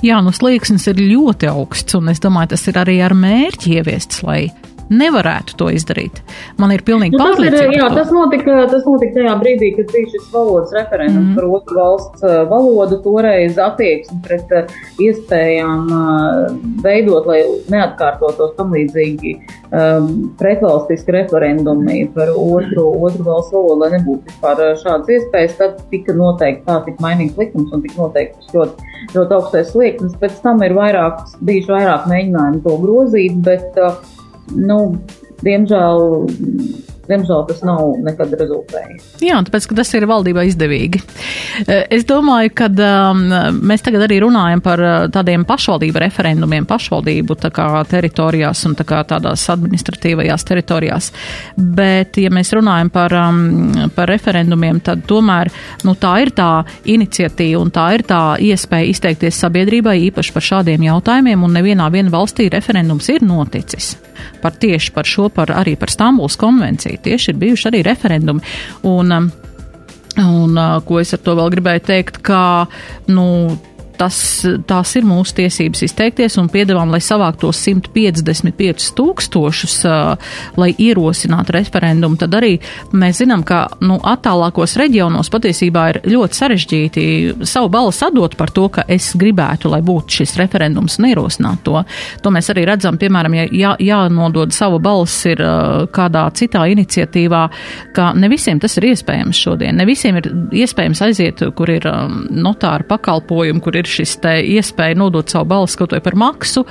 [0.04, 4.20] Jā, nu slieksnis ir ļoti augsts, un es domāju, tas ir arī ar mērķi ieviests,
[4.26, 4.50] lai
[4.92, 6.20] nevarētu to izdarīt.
[6.60, 7.72] Man ir pilnīgi nu, pārliecība.
[7.72, 11.34] Ir, jā, tas notika, tas notika tajā brīdī, kad bija šis valodas referendums mm.
[11.38, 17.40] par otru valsts uh, valodu, toreiz attieksmi pret uh, iespējām uh, veidot, lai
[17.72, 19.34] neatkārtotos tam līdzīgi
[19.74, 26.16] um, pretvalstiski referendumi par otru, otru valsts valodu, lai nebūtu vispār šādas iespējas, tad tika
[26.16, 30.18] noteikti tā, tika mainīts likums un tika noteikti ļoti, ļoti augstais slieknis.
[30.20, 33.96] Pēc tam ir vairāk, bijuši vairāk mēģinājumu to grozīt, bet uh,
[34.52, 34.78] nu,
[35.44, 36.04] diemžēl
[37.08, 39.08] Diemžēl tas nav nekad rezultējis.
[39.24, 41.00] Jā, tāpēc, ka tas ir valdībā izdevīgi.
[41.64, 43.24] Eh, es domāju, ka um,
[43.68, 47.36] mēs tagad arī runājam par uh, tādiem pašvaldību referendumiem, pašvaldību
[47.90, 51.10] teritorijās un tā tādās administratīvajās teritorijās.
[51.56, 55.52] Bet, ja mēs runājam par, um, par referendumiem, tad tomēr
[55.84, 56.50] nu, tā ir tā
[56.96, 62.48] iniciatīva un tā ir tā iespēja izteikties sabiedrībai īpaši par šādiem jautājumiem, un nevienā valstī
[62.52, 63.94] referendums ir noticis
[64.42, 66.93] par tieši par šo, par arī par Stambuls konvenciju.
[67.02, 68.54] Tieši ir bijuši arī referendumi.
[68.82, 69.32] Un, um,
[70.14, 72.68] Un, uh, ko es ar to vēl gribēju teikt, ka,
[73.10, 73.24] nu,
[73.98, 74.16] tas,
[74.68, 79.76] tās ir mūsu tiesības izteikties un piedāvām, lai savāktu tos 155 tūkstošus,
[80.60, 82.54] lai ierosinātu referendumu, tad arī
[82.94, 87.04] mēs zinām, ka nu, attālākos reģionos patiesībā ir ļoti sarežģīti
[87.48, 91.82] savu balsu atdot par to, ka es gribētu, lai būtu šis referendums un ierosināt to.
[92.22, 95.42] To mēs arī redzam, piemēram, ja jā, jānodod savu balsi ir
[95.94, 97.42] kādā citā iniciatīvā,
[97.96, 99.76] ka ne visiem tas ir iespējams šodien.
[99.78, 100.30] Ne visiem ir
[100.64, 101.86] iespējams aiziet, kur ir
[102.30, 106.64] notāra pakalpojumi, kur ir ir šis te iespēja nodot savu balsi kaut vai par maksu,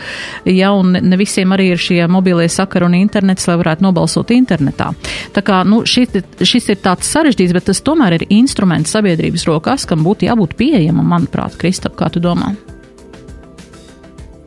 [0.49, 4.91] ja, un ne visiem arī ir šie mobilie sakari un internets, lai varētu nobalsot internetā.
[5.35, 9.87] Tā kā, nu, šis, šis ir tāds sarežģīts, bet tas tomēr ir instruments sabiedrības rokās,
[9.89, 12.53] kam būtu jābūt pieejamam, manuprāt, Kristap, kā tu domā?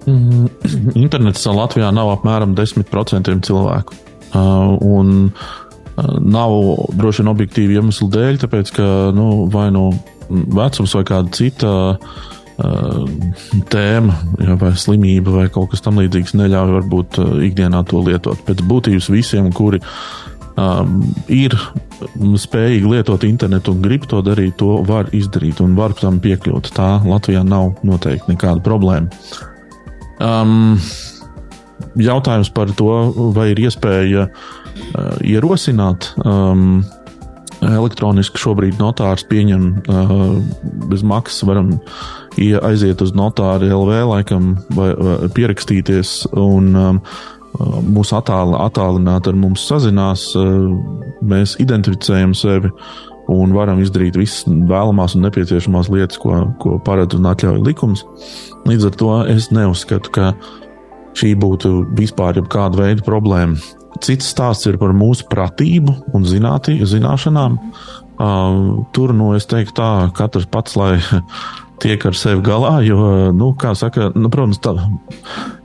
[0.07, 0.47] Mm,
[0.95, 3.97] internets Latvijā nav apmēram 10% cilvēku.
[4.37, 6.53] Uh, un uh, nav
[6.99, 9.89] droši vien objektīvi iemeslu dēļ, tāpēc ka nu, vai nu
[10.29, 12.17] vecums vai kāda cita uh,
[12.57, 17.19] tēma, ja, vai slimība, vai kaut kas tamlīdzīgs neļauj varbūt
[17.51, 18.41] ikdienā to lietot.
[18.47, 19.83] Pēc būtības visiem, kuri
[20.57, 21.57] um, ir
[22.47, 26.73] spējīgi lietot internetu un grib to darīt, to var izdarīt un var tam piekļūt.
[26.77, 29.13] Tā Latvijā nav noteikti nekāda problēma.
[30.17, 30.79] Um,
[32.01, 32.93] jautājums par to,
[33.37, 36.81] vai ir iespēja uh, ierosināt um,
[37.67, 40.23] elektroniski šobrīd notārs pieņem uh,
[40.89, 41.75] bez maksas, varam
[42.37, 49.39] aiziet uz notāru LV, laikam, vai, vai pierakstīties un um, uh, mūs attāli, attālināt ar
[49.39, 50.69] mums sazinās, uh,
[51.27, 52.73] mēs identificējam sevi
[53.33, 58.05] un varam izdarīt visas vēlamās un nepieciešamās lietas, ko, ko paredz un atļauj likums.
[58.69, 60.31] Līdz ar to es neuzskatu, ka
[61.17, 63.59] šī būtu vispār kāda veida problēma.
[64.05, 67.57] Cits stāsts ir par mūsu pratību un zinātī, zināšanām.
[68.17, 70.97] Uh, tur, nu, es teiktu, tā, katrs pats, lai
[71.83, 72.99] tiek ar sevi galā, jo,
[73.37, 74.75] nu, kā saka, nu, protams, tā,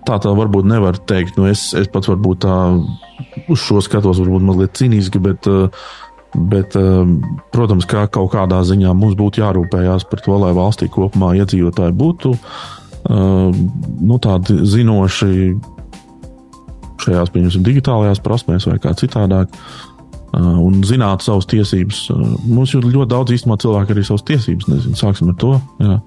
[0.08, 1.40] tā tā varbūt nevar teikt.
[1.40, 2.58] Nu, es, es pats varbūt tā
[3.52, 5.50] uz šo skatos, varbūt mazliet cīnīski, bet,
[6.52, 6.78] bet,
[7.56, 12.36] protams, kā kaut kādā ziņā mums būtu jārūpējās par to, lai valstī kopumā iedzīvotāji būtu
[13.12, 15.32] nu, tādi zinoši
[17.02, 19.50] šajās, pieņemsim, digitālajās prasmēs vai kā citādāk.
[19.50, 19.91] Uh,
[20.38, 22.06] un zināt savas tiesības.
[22.14, 24.70] Uh, mums ir ļoti daudz īstenībā cilvēku arī savas tiesības.
[24.72, 25.58] Nezinu, sāksim ar to.
[25.82, 25.98] Jā.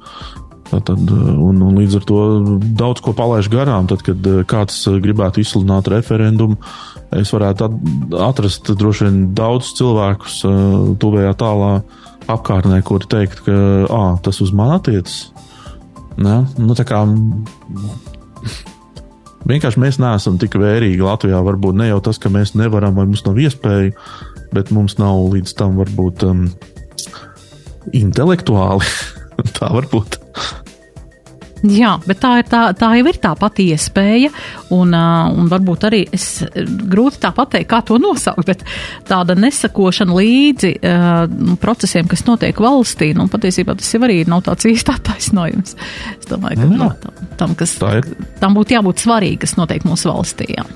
[0.74, 2.20] Tad, uh, un, un līdz ar to
[2.80, 3.88] daudz ko palaiž garām.
[3.90, 6.56] Tad, kad kāds gribētu izsludināt referendumu,
[7.14, 7.68] es varētu
[8.24, 10.40] atrast droši vien daudz cilvēkus
[11.02, 11.74] tuvējā tālā
[12.32, 15.18] apkārtnē, kuri teikt, ka tas uz mani attiecas.
[16.16, 17.04] Nu, tā kā
[19.48, 21.40] vienkārši mēs neesam tik vērīgi Latvijā.
[21.44, 23.94] Varbūt ne jau tas, ka mēs nevaram vai mums nav iespēju,
[24.54, 26.44] bet mums nav līdz tam varbūt um,
[27.92, 28.92] intelektuāli.
[29.58, 30.20] tā var būt.
[31.80, 34.30] Jā, bet tā, ir, tā, tā jau ir tā pati iespēja,
[34.74, 38.64] un, un varbūt arī es grūti tā pateikt, kā to nosaukt, bet
[39.08, 44.68] tāda nesakošana līdzi uh, procesiem, kas notiek valstī, nu, patiesībā tas jau arī nav tāds
[44.68, 45.76] īsti attaisnojums.
[46.18, 47.76] Es domāju, ka no, tam, tam, kas,
[48.40, 50.52] tam būtu jābūt svarīgi, kas notiek mūsu valstī.
[50.58, 50.68] Jā.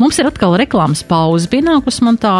[0.00, 2.32] Mums ir atkal reklāmas pauze pienākus man tā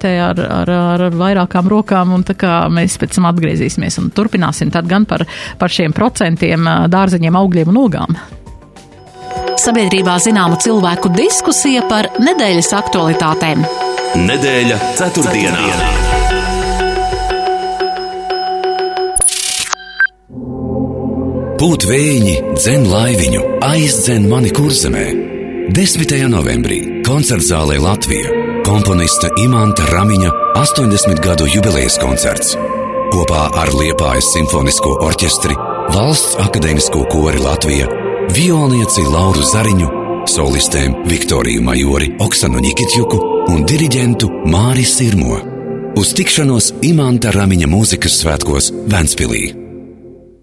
[0.00, 4.08] te ar, ar, ar, ar vairākām rokām, un tā kā mēs pēc tam atgriezīsimies un
[4.14, 5.26] turpināsim tad gan par,
[5.58, 8.16] par šiem procentiem dārzeņiem dārzeņiem, augļiem un ogām.
[9.64, 13.64] Sabiedrībā zināma cilvēku diskusija par nedēļas aktualitātēm.
[14.14, 15.62] Nedēļa ceturtdienā.
[15.64, 16.02] ceturtdienā.
[21.58, 25.06] Pūtvēji dzen laiviņu, aizdzen mani kurzemē.
[25.74, 26.28] 10.
[26.28, 28.28] novembrī koncerts zālē Latvija
[28.66, 32.52] komponista Imanta Ramiņa 80 gadu jubilejas koncerts
[33.14, 35.56] kopā ar Liepājas simfonisko orķestri
[35.92, 37.88] Valsts akadēmisko kori Latvija,
[38.32, 39.88] violnieci Lauru Zariņu,
[40.32, 43.18] solistēm Viktoriju Majori, Oksanu Nikitjuku
[43.52, 45.36] un diriģentu Māri Sirmo.
[46.00, 49.44] Uz tikšanos Imanta Ramiņa mūzikas svētkos Ventspilī.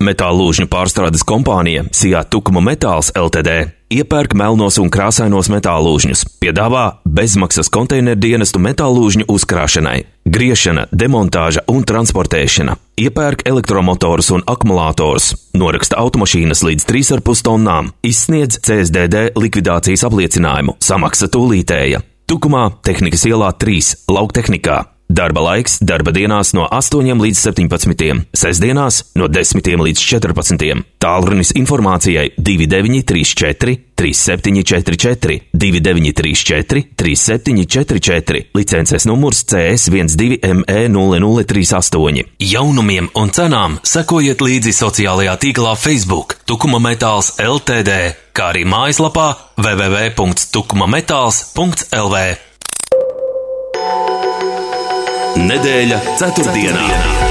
[0.05, 6.85] Metāla lūžņu pārstrādes kompānija Sijā Tukuma Metāls LTD iepērk melnos un krāsainos metāla lūžņus, piedāvā
[7.05, 15.99] bezmaksas konteineru dienestu metāla lūžņu uzkrāšanai, griešana, demontāža un transportēšana, iepērk elektromotorus un akumulātorus, noraksta
[16.01, 22.01] automašīnas līdz 3,5 tonnām, izsniedz CSDD likvidācijas apliecinājumu, samaksa tūlītēja.
[22.31, 24.77] Tukumā, Tehnikas ielā 3, lauktehnikā,
[25.11, 30.83] Darba laiks darba dienās no 8 līdz 17, sestdienās no 10 līdz 14.
[31.03, 42.23] Tālrunis informācijai 2934, 3744, 2934, 3744, licences numurs CS12ME0038.
[42.53, 52.50] Jaunumiem un cenām sekojiet līdzi sociālajā tīklā Facebook Tukuma Metāls LTD, kā arī mājaslapā www.tukumametāls.lv.
[55.41, 57.30] Nedēļa ceturtdienā.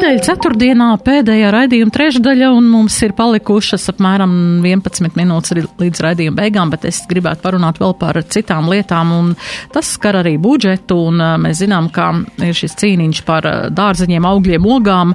[0.00, 4.30] Nedēļa ceturtdienā pēdējā raidījuma trešdaļa, un mums ir palikušas apmēram
[4.64, 9.28] 11 minūtes līdz raidījuma beigām, bet es gribētu parunāt vēl par citām lietām, un
[9.74, 13.44] tas skar arī budžetu, un mēs zinām, ka ir šis cīniņš par
[13.76, 15.12] dārzeņiem, augļiem, ogām.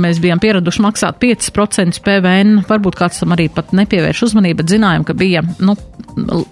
[0.00, 5.04] Mēs bijām pieraduši maksāt 5% PVN, varbūt kāds tam arī pat nepievērš uzmanību, bet zinājām,
[5.04, 5.76] ka bija, nu,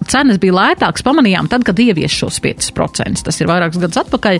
[0.05, 3.25] cenas bija lētākas, pamanījām tad, kad ievies šos 5%.
[3.25, 4.39] Tas ir vairākus gadus atpakaļ,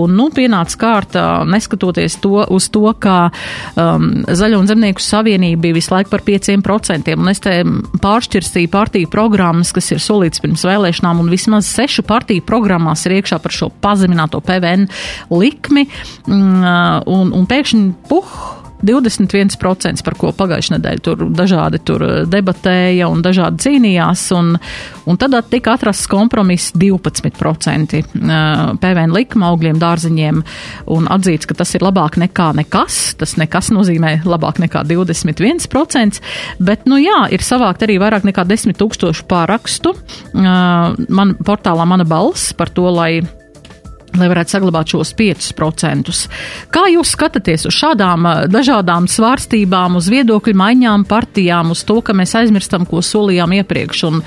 [0.00, 3.28] un, nu, pienāca kārta, neskatoties to uz to, ka
[3.76, 7.60] um, Zaļo un Zemnieku savienība bija visu laiku par 5%, un es te
[8.04, 13.40] pāršķirstīju partiju programmas, kas ir solīts pirms vēlēšanām, un vismaz sešu partiju programmās ir iekšā
[13.42, 14.88] par šo pazemināto PVN
[15.34, 15.88] likmi,
[16.26, 18.36] mm, un, un pēkšņi, puh,
[18.84, 24.54] 21%, par ko pagājušajā nedēļā tur dažādi tur eh, debatēja un dažādi cīnījās, un,
[25.10, 28.06] un tad tika atrasts kompromiss 12% eh,
[28.80, 30.42] PVN likuma augļiem, dārziņiem,
[30.94, 33.00] un atzīts, ka tas ir labāk nekā nekas.
[33.20, 36.20] Tas nekas nozīmē labāk nekā 21%,
[36.64, 40.44] bet, nu jā, ir savākt arī vairāk nekā 10 tūkstošu pārakstu eh,
[41.08, 43.22] man portālā Mana balss par to, lai
[44.18, 46.14] lai varētu saglabāt šos 5%.
[46.74, 52.34] Kā jūs skatāties uz šādām dažādām svārstībām, uz viedokļu maiņām, partijām, uz to, ka mēs
[52.38, 54.20] aizmirstam, ko solījām iepriekš un,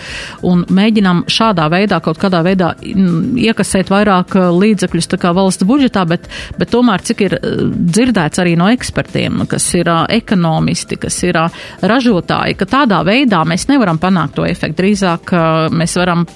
[0.47, 6.28] un mēģinām šādā veidā kaut kādā veidā iekasēt vairāk līdzekļus tā kā valsts budžetā, bet,
[6.60, 11.39] bet tomēr cik ir dzirdēts arī no ekspertiem, kas ir ekonomisti, kas ir
[11.82, 14.78] ražotāji, ka tādā veidā mēs nevaram panākt to efektu.
[14.82, 15.34] Drīzāk
[15.73, 16.28] mēs varam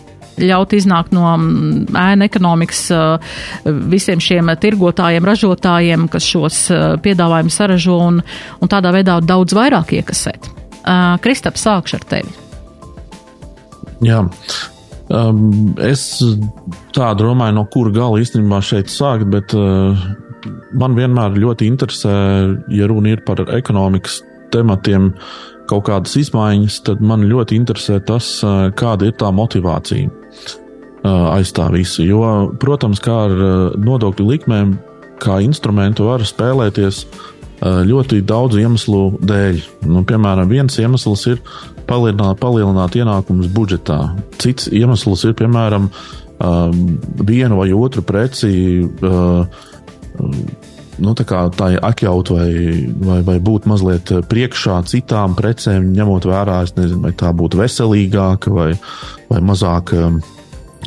[0.43, 3.34] ļaut iznākt no mm, ēna ekonomikas uh,
[3.91, 8.21] visiem šiem tirgotājiem, ražotājiem, kas šos uh, piedāvājumus saražo un,
[8.62, 10.49] un tādā veidā daudz vairāk iekasēt.
[10.82, 12.34] Uh, Kristap, sākšu ar tevi.
[14.01, 14.23] Jā.
[15.12, 16.06] Um, es
[16.95, 20.00] tā domāju, no kura gala īstenībā šeit sākt, bet uh,
[20.73, 22.13] man vienmēr ļoti interesē,
[22.73, 24.21] ja runa ir par ekonomikas
[24.54, 25.12] tematiem,
[25.69, 28.33] kaut kādas izmaiņas, tad man ļoti interesē tas,
[28.79, 30.21] kāda ir tā motivācija
[31.04, 32.04] aiz tā visa.
[32.06, 33.36] Jo, protams, kā ar
[33.82, 34.75] nodokļu likmēm,
[35.21, 37.06] kā instrumentu var spēlēties
[37.62, 39.60] ļoti daudzu iemeslu dēļ.
[39.90, 41.42] Nu, piemēram, viens iemesls ir
[41.90, 44.00] palielināt, palielināt ienākumus budžetā.
[44.42, 45.92] Cits iemesls ir, piemēram,
[47.21, 48.82] vienu vai otru preci
[51.00, 52.50] nu, tā kā tā atļaut vai,
[53.00, 58.69] vai, vai būt mazliet priekšā citām precēm, ņemot vērā, nezinu, vai tā būtu veselīgāka vai,
[59.31, 59.96] vai mazāk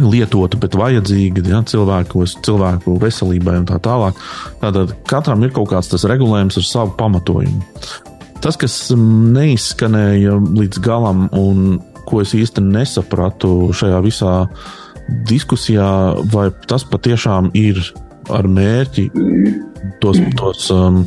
[0.03, 4.19] lietota, bet vajadzīga ja, cilvēkos, cilvēku veselībai un tā tālāk.
[4.63, 7.63] Tātad katram ir kaut kāds tas regulējums ar savu pamatojumu.
[8.45, 14.35] Tas, kas neizskanēja līdz galam un ko es īsti nesapratu šajā visā
[15.29, 15.87] diskusijā,
[16.33, 17.81] vai tas patiešām ir
[18.33, 19.09] ar mērķi
[20.03, 21.03] tos, tos um,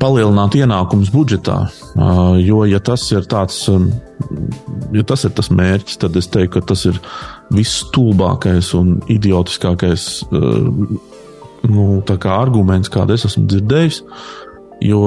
[0.00, 1.62] palielināt ienākumus budžetā.
[1.94, 3.88] Uh, jo, ja tas ir tāds, um,
[4.94, 7.00] ja tas ir tas mērķis, tad es teiktu, ka tas ir
[7.54, 10.68] visstulbākais un idiotiskākais uh,
[11.70, 11.88] nu,
[12.34, 14.04] arguments, kādu es esmu dzirdējis.
[14.80, 15.00] Jo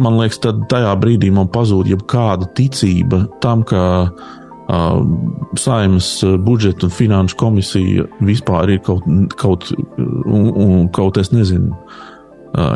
[0.00, 4.30] man liekas, tad tajā brīdī man pazūd jebkāda ticība tam, ka uh,
[5.58, 9.06] saimnes budžeta un finanšu komisija vispār ir kaut,
[9.40, 11.74] kaut, un, un, kaut nezinu,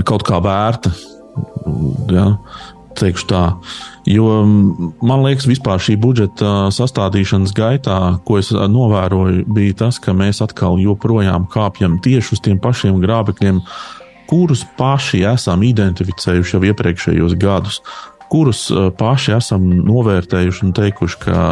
[0.07, 0.95] kaut kā vērta.
[2.13, 2.35] Ja?
[2.95, 3.43] Teikšu tā.
[4.07, 10.39] Jo man liekas, vispār šī budžeta sastādīšanas gaitā, ko es novēroju, bija tas, ka mēs
[10.45, 13.59] atkal joprojām kāpjam tieši uz tiem pašiem grābekļiem,
[14.31, 17.81] kurus paši esam identificējuši jau iepriekšējos gadus,
[18.35, 18.67] kurus
[18.99, 21.43] paši esam novērtējuši un teikuši, ka,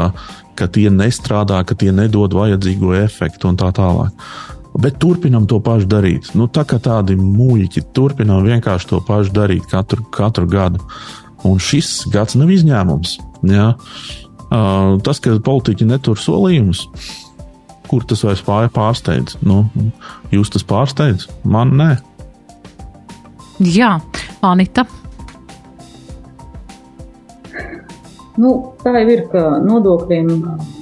[0.59, 4.11] ka tie nestrādā, ka tie nedod vajadzīgo efektu un tā tālāk.
[4.83, 6.31] Bet turpinām to pašu darīt.
[6.39, 10.81] Nu, tā kā tādi muļķi, turpinām vienkārši to pašu darīt katru, katru gadu.
[11.47, 13.19] Un šis gads nav izņēmums.
[13.51, 13.73] Ja?
[14.53, 16.87] Uh, tas, ka politiķi netur solījumus,
[17.91, 19.37] kur tas vairs pārsteidz?
[19.45, 19.67] Nu,
[20.33, 21.29] jūs tas pārsteidz?
[21.45, 21.93] Man nē.
[23.61, 23.95] Jā,
[24.43, 24.89] Anita.
[28.41, 30.29] Nu, tā jau ir, ka nodokļiem,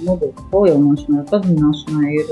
[0.06, 2.28] nodokļu palielināšanai, pazemināšanai ir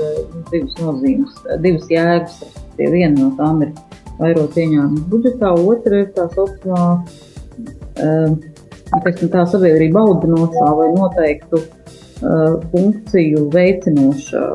[0.51, 2.37] divas nozīmes, divas jēgas.
[2.79, 3.73] Viena no tām ir
[4.19, 6.85] vairot ieņēmumu budžetā, otra ir tā saucamā
[9.03, 11.61] teiksim, tā sabiedrība audinošā vai noteiktu
[12.71, 14.45] funkciju veicinoša,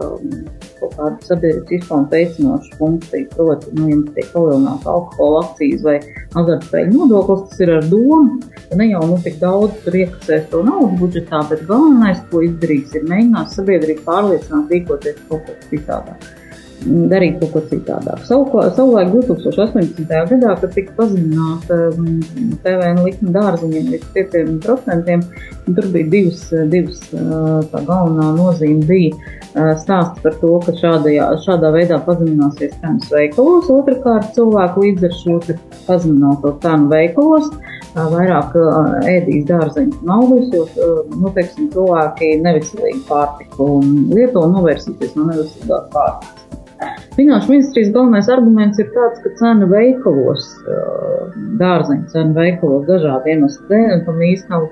[0.85, 3.31] kaut kāda sabiedrības izpauņa veicinoša funkcija.
[3.35, 5.97] Proti, nu, ja tiek palielināta alkohola akcijas vai
[6.43, 10.63] azartspēļu nodoklis, tas ir ar domu, ka ne jau nu tik daudz tur iekasēs to
[10.67, 16.33] naudu budžetā, bet galvenais, ko izdarīs, ir mēģināt sabiedrību pārliecināt rīkoties kaut kā citādāk
[16.85, 18.25] darīt kaut ko citādāk.
[18.29, 20.05] Savulaik 2018.
[20.09, 25.19] gadā, kad tika pazemināta mm, PVN likme dārziņiem līdz 5%,
[25.71, 27.01] tur bija divas, divas
[27.73, 34.35] tā galvenā nozīme bija stāsts par to, ka šādajā, šādā veidā pazemināsies cenas veikalos, otrkārt
[34.37, 35.39] cilvēku līdz ar šo
[35.87, 37.49] pazemināto cenu veikalos
[37.95, 38.57] vairāk
[39.07, 43.69] ēdīs dārzeņu un augļus, jo, nu, teiksim, cilvēki neveselīgi pārtiku
[44.11, 46.64] lieto un novērsīsies no neveselīgās pārtikas.
[47.15, 50.49] Finanšu ministrijas galvenais arguments ir tāds, ka cena veikalos,
[51.61, 54.65] dārzeņu cena veikalos dažādu iemeslu dēļ, un tam īsti nav,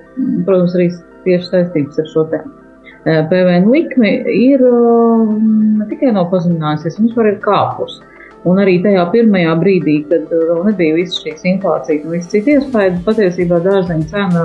[0.47, 0.89] protams, arī
[1.23, 2.41] tieši saistības ar šo te
[3.03, 8.03] PVN likmi, ir ne tikai nav pazeminājusies, viņš var ir kāpusi.
[8.47, 12.99] Un arī tajā pirmajā brīdī, kad vēl nebija visas šīs inflācijas un visas citas iespējas,
[13.07, 14.43] patiesībā dārzeņu cena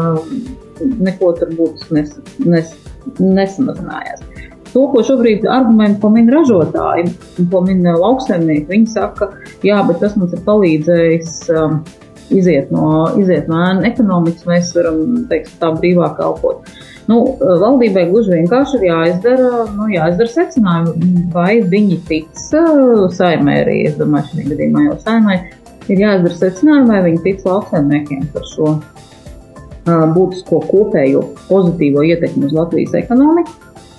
[1.02, 2.14] neko tur būtiski nes,
[2.46, 2.74] nes,
[3.18, 4.27] nesamazinājās.
[4.72, 7.08] To, ko šobrīd argumenti, ko min ražotāji,
[7.52, 9.30] ko min uh, lauksaimnieki, viņi saka,
[9.66, 11.80] jā, bet tas mums ir palīdzējis um,
[12.34, 16.68] iziet no, iziet no ekonomikas, mēs varam, teikt, tā brīvāk kalpot.
[17.08, 23.62] Nu, uh, valdībai gluži vienkārši ir jāizdara, nu, jāizdara secinājumi, vai viņi tic uh, saimē
[23.64, 25.40] arī, es domāju, šajā gadījumā jau saimē,
[25.88, 28.76] ir jāizdara secinājumi, vai viņi tic lauksaimniekiem par šo
[29.88, 33.54] būtisko kopējo pozitīvo ietekmi uz Latvijas ekonomiku.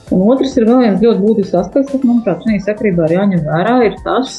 [0.10, 3.76] Un otrs ir vēl viens ļoti būtisks aspekts, kas, manuprāt, šajā sakrībā ir jāņem vērā,
[3.86, 4.38] ir tas,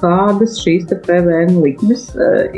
[0.00, 2.08] kādas šīs PVN likmes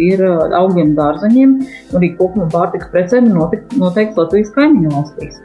[0.00, 0.22] ir
[0.56, 1.56] augiem dārzeņiem,
[1.98, 5.40] arī kopumā pārtiks precēm noteikti Latvijas kaimiņu valstīs.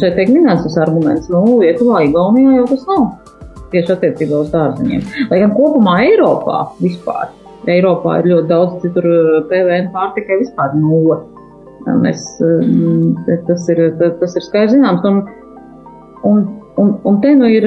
[0.00, 3.08] Šeit tiek minēts tas arguments, nu, Lietuvā, Igaunijā jau tas nav
[3.74, 5.02] tieši attiecībā uz dārzeņiem.
[5.28, 7.28] Lai gan kopumā Eiropā vispār,
[7.68, 9.04] Eiropā ir ļoti daudz citur
[9.50, 11.18] PVN pārtikai vispār nulle.
[11.20, 11.37] Mēs,
[11.88, 13.82] eh, tas, ir,
[14.20, 15.04] tas ir skaidrs zināms.
[15.08, 15.24] Un,
[16.28, 16.44] un,
[16.80, 17.66] un, un te nu ir,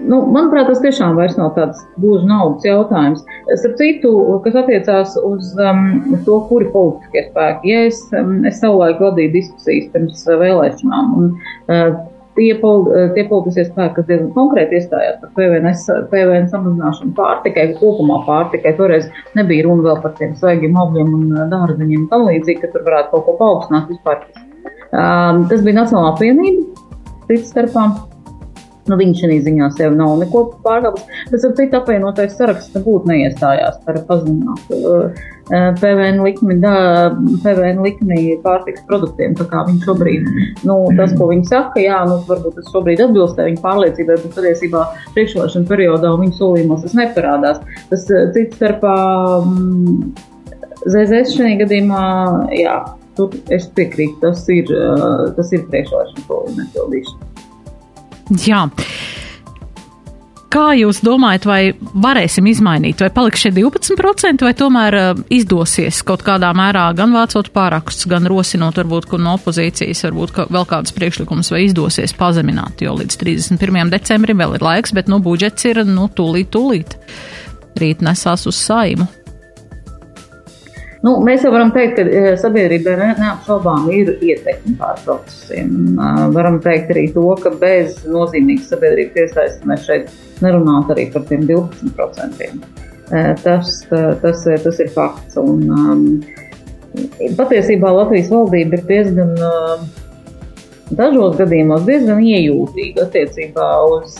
[0.00, 3.24] nu, manuprāt, tas tiešām vairs nav tāds gluži naudas jautājums.
[3.50, 5.84] Starp citu, kas attiecās uz um,
[6.26, 7.74] to, kuri politiskie spēki.
[7.74, 12.00] Ja es, um, es savulaik vadīju diskusijas pirms vēlēšanām, un uh,
[12.40, 15.70] tie, pol, tie politiskie spēki, kas diezgan konkrēti iestājās par PVN,
[16.12, 22.06] PVN samazināšanu pārtikai, kopumā pārtikai, toreiz nebija runa vēl par tiem svaigiem augļiem un dārzeņiem
[22.06, 24.24] un tam līdzīgi, ka tur varētu kaut ko paaugstināt vispār.
[24.90, 26.86] Um, tas bija Nacionālā apvienība,
[27.28, 27.90] cits starpā.
[28.90, 31.04] Nu, viņš šajā ziņā sev nav neko pārkāpis.
[31.30, 36.74] Tas ar citu apvienotais saraksts nebūtu neiestājās par pazeminātu uh, PVN likmi, da,
[37.42, 40.28] PVN likmi pārtiks produktiem, tā kā viņi šobrīd,
[40.68, 44.84] nu, tas, ko viņi saka, jā, nu, varbūt tas šobrīd atbilst viņu pārliecībai, bet patiesībā
[45.16, 47.62] priekšvēlēšana periodā un viņu solījumos tas neparādās.
[47.90, 48.94] Tas cits starpā
[49.40, 50.12] um,
[50.86, 52.04] ZZS šajā gadījumā,
[52.56, 52.76] jā,
[53.18, 54.70] tur es piekrītu, tas ir,
[55.36, 57.26] tas ir priekšvēlēšana solījuma nepildīšana.
[58.46, 58.62] Jā.
[60.50, 66.24] Kā jūs domājat, vai varēsim izmainīt, vai paliks šie 12%, vai tomēr uh, izdosies kaut
[66.26, 71.52] kādā mērā gan vācot pārakstus, gan rosinot varbūt no opozīcijas, varbūt ka vēl kādas priekšlikumus,
[71.54, 73.94] vai izdosies pazemināt, jo līdz 31.
[73.94, 76.98] decembrim vēl ir laiks, bet nu budžets ir, nu, tūlīt, tūlīt.
[77.78, 79.06] Rīt nesās uz saimu.
[81.00, 85.70] Nu, mēs jau varam teikt, ka e, sabiedrībai ne, neapšaubām ir ietekme pār procesiem.
[85.94, 90.12] Uh, varam teikt arī to, ka bez nozīmīgas sabiedrības iesaistes mēs šeit
[90.44, 92.50] nerunātu arī par tiem 12%.
[92.50, 95.40] Uh, tas, tas, tas ir fakts.
[95.40, 96.20] Un,
[97.40, 99.34] patiesībā Latvijas valdība ir diezgan.
[100.90, 104.16] Dažos gadījumos diezgan iejūtīga attiecībā uz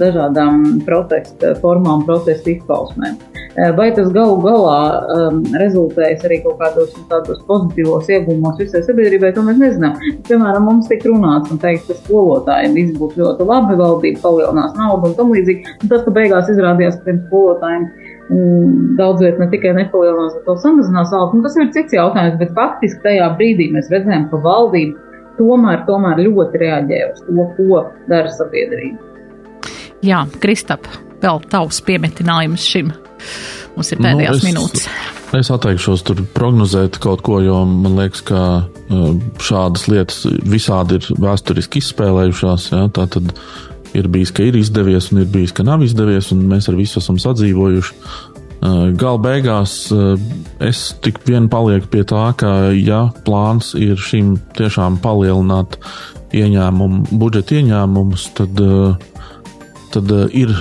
[0.00, 3.14] dažādām protesta formām, protesta izpausmēm.
[3.14, 3.37] Uh,
[3.76, 4.80] vai tas galu galā
[5.14, 9.96] um, rezultējas arī kaut kādos tādos pozitīvos iegūmos visai sabiedrībai, to mēs nezinām.
[10.28, 15.10] Piemēram, mums tika runāts un teikt, ka skolotājiem viss būs ļoti labi, valdība palielinās naudu
[15.10, 15.74] un tam līdzīgi.
[15.82, 20.52] Un tas, ka beigās izrādījās, ka tiem skolotājiem mm, daudz viet ne tikai nepalielinās, bet
[20.52, 21.40] vēl samazinās algu.
[21.40, 26.22] Nu, tas ir cits jautājums, bet faktiski tajā brīdī mēs redzējām, ka valdība tomēr, tomēr
[26.28, 29.02] ļoti reaģē uz to, ko dara sabiedrība.
[30.06, 30.86] Jā, Kristap,
[31.24, 32.94] vēl tavs piemetinājums šim.
[33.76, 34.86] Mums ir pēdējās nu, es, minūtes.
[35.38, 39.10] Es atteikšos tur prognozēt kaut ko, jo man liekas, ka uh,
[39.44, 42.70] šādas lietas visādi ir vēsturiski izspēlējušās.
[42.72, 42.86] Ja?
[42.94, 43.30] Tā tad
[43.98, 47.02] ir bijis, ka ir izdevies, un ir bijis, ka nav izdevies, un mēs ar visu
[47.02, 47.98] esam sadzīvojuši.
[48.58, 50.16] Uh, Gala beigās uh,
[50.64, 55.78] es tik vien palieku pie tā, ka, ja plāns ir šim tiešām palielināt
[56.34, 58.58] ieņēmumu, budžeta ieņēmumus, tad,
[59.94, 60.56] tad ir.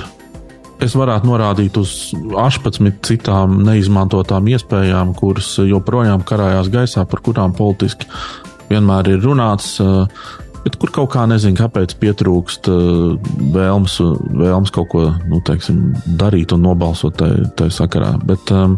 [0.84, 8.06] Es varētu norādīt uz 18 citām neizmantotām iespējām, kuras joprojām karājās gaisā, par kurām politiski
[8.70, 9.72] vienmēr ir runāts.
[9.82, 10.06] Uh,
[10.68, 13.16] bet kur kaut kā nezinu, kāpēc pietrūkst uh,
[13.56, 13.98] vēlmes,
[14.38, 18.14] vēlmes kaut ko nu, teiksim, darīt un nobalsot tajā sakarā.
[18.28, 18.78] Bet, um,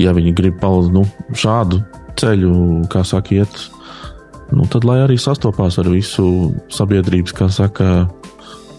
[0.00, 1.02] ja viņi grib palikt nu,
[1.36, 1.82] šādu
[2.16, 2.54] ceļu,
[2.92, 3.66] kā saka, iet,
[4.56, 8.06] nu, tad lai arī sastopās ar visu sabiedrības, kā saka,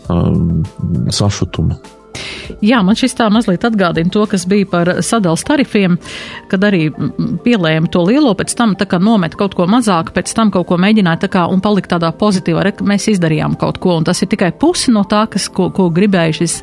[0.10, 0.66] um,
[1.14, 1.78] sašutumu.
[2.64, 5.98] Jā, man šis tā mazliet atgādina to, kas bija par sadalas tarifiem,
[6.50, 6.88] kad arī
[7.44, 10.80] pielēma to lielo, pēc tam tā kā nomet kaut ko mazāk, pēc tam kaut ko
[10.82, 14.32] mēģināja tā kā un palikt tādā pozitīvā, re, mēs izdarījām kaut ko, un tas ir
[14.32, 16.58] tikai pusi no tā, kas, ko, ko gribēja šis,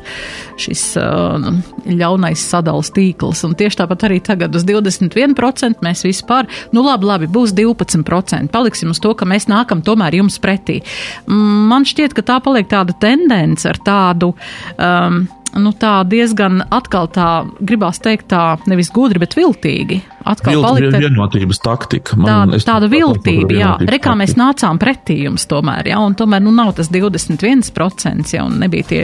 [0.65, 1.47] šis uh,
[1.85, 7.31] ļaunais sadalas tīkls, un tieši tāpat arī tagad uz 21% mēs vispār, nu labi, labi,
[7.31, 10.81] būs 12%, paliksim uz to, ka mēs nākam tomēr jums pretī.
[11.29, 15.25] Man šķiet, ka tā paliek tāda tendence ar tādu um,
[15.55, 17.29] nu, tā diezgan atkal tā,
[17.59, 20.01] gribās teikt, tā nevis gudri, bet viltīgi.
[20.25, 22.17] Atkal Vilt, palikt ar vienotības taktika.
[22.17, 23.71] Man, tā, tāda viltība, jā.
[23.95, 28.59] Rekā mēs nācām pretī jums tomēr, jā, un tomēr, nu, nav tas 21%, jā, un
[28.63, 29.01] nebija tie,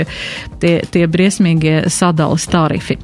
[0.64, 3.00] tie, tie briesmīgie sadalas tarifi.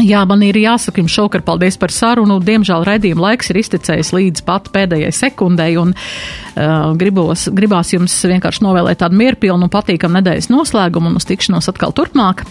[0.00, 2.38] Jā, man ir jāsaka jums šokar paldies par sarunu.
[2.44, 8.64] Diemžēl redzījuma laiks ir iztecējis līdz pat pēdējai sekundei, un uh, gribos, gribās jums vienkārši
[8.64, 12.46] novēlēt tādu mierpilnu un patīkamu nedēļas noslēgumu un uz tikšanos atkal turpmāk.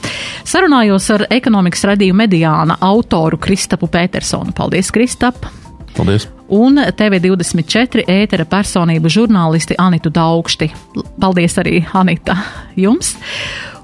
[0.47, 4.53] Sarunājos ar ekonomikas redzījumu mediāna autoru Kristapu Petersonu.
[4.55, 5.49] Paldies, Kristap!
[5.97, 6.29] Paldies!
[6.53, 10.69] Un TV24 ētera personību žurnālisti Anitu Daugšti.
[11.21, 12.37] Paldies arī, Anita,
[12.77, 13.15] jums!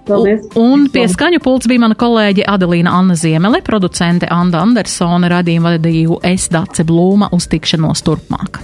[0.05, 0.45] Paldies.
[0.59, 6.19] Un pie skaņu pults bija mana kolēģe Adelīna Anna Ziemele, producente Anda Andersone, radījumu vadīju
[6.29, 8.61] es Dace Blūma uz tikšanos turpmāk.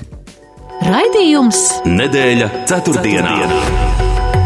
[0.82, 3.36] Raidījums Nedēļa ceturtdienā.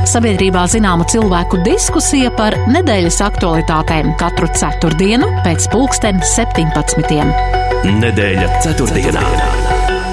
[0.05, 7.23] Sabiedrībā zināma cilvēku diskusija par nedēļas aktualitātēm katru ceturtdienu pēc pulksten 17.
[8.03, 9.23] Nedēļa ceturtdienā.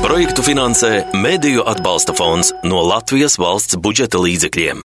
[0.03, 4.80] Projektu finansē Mēdīju atbalsta fonds no Latvijas valsts budžeta līdzekļiem.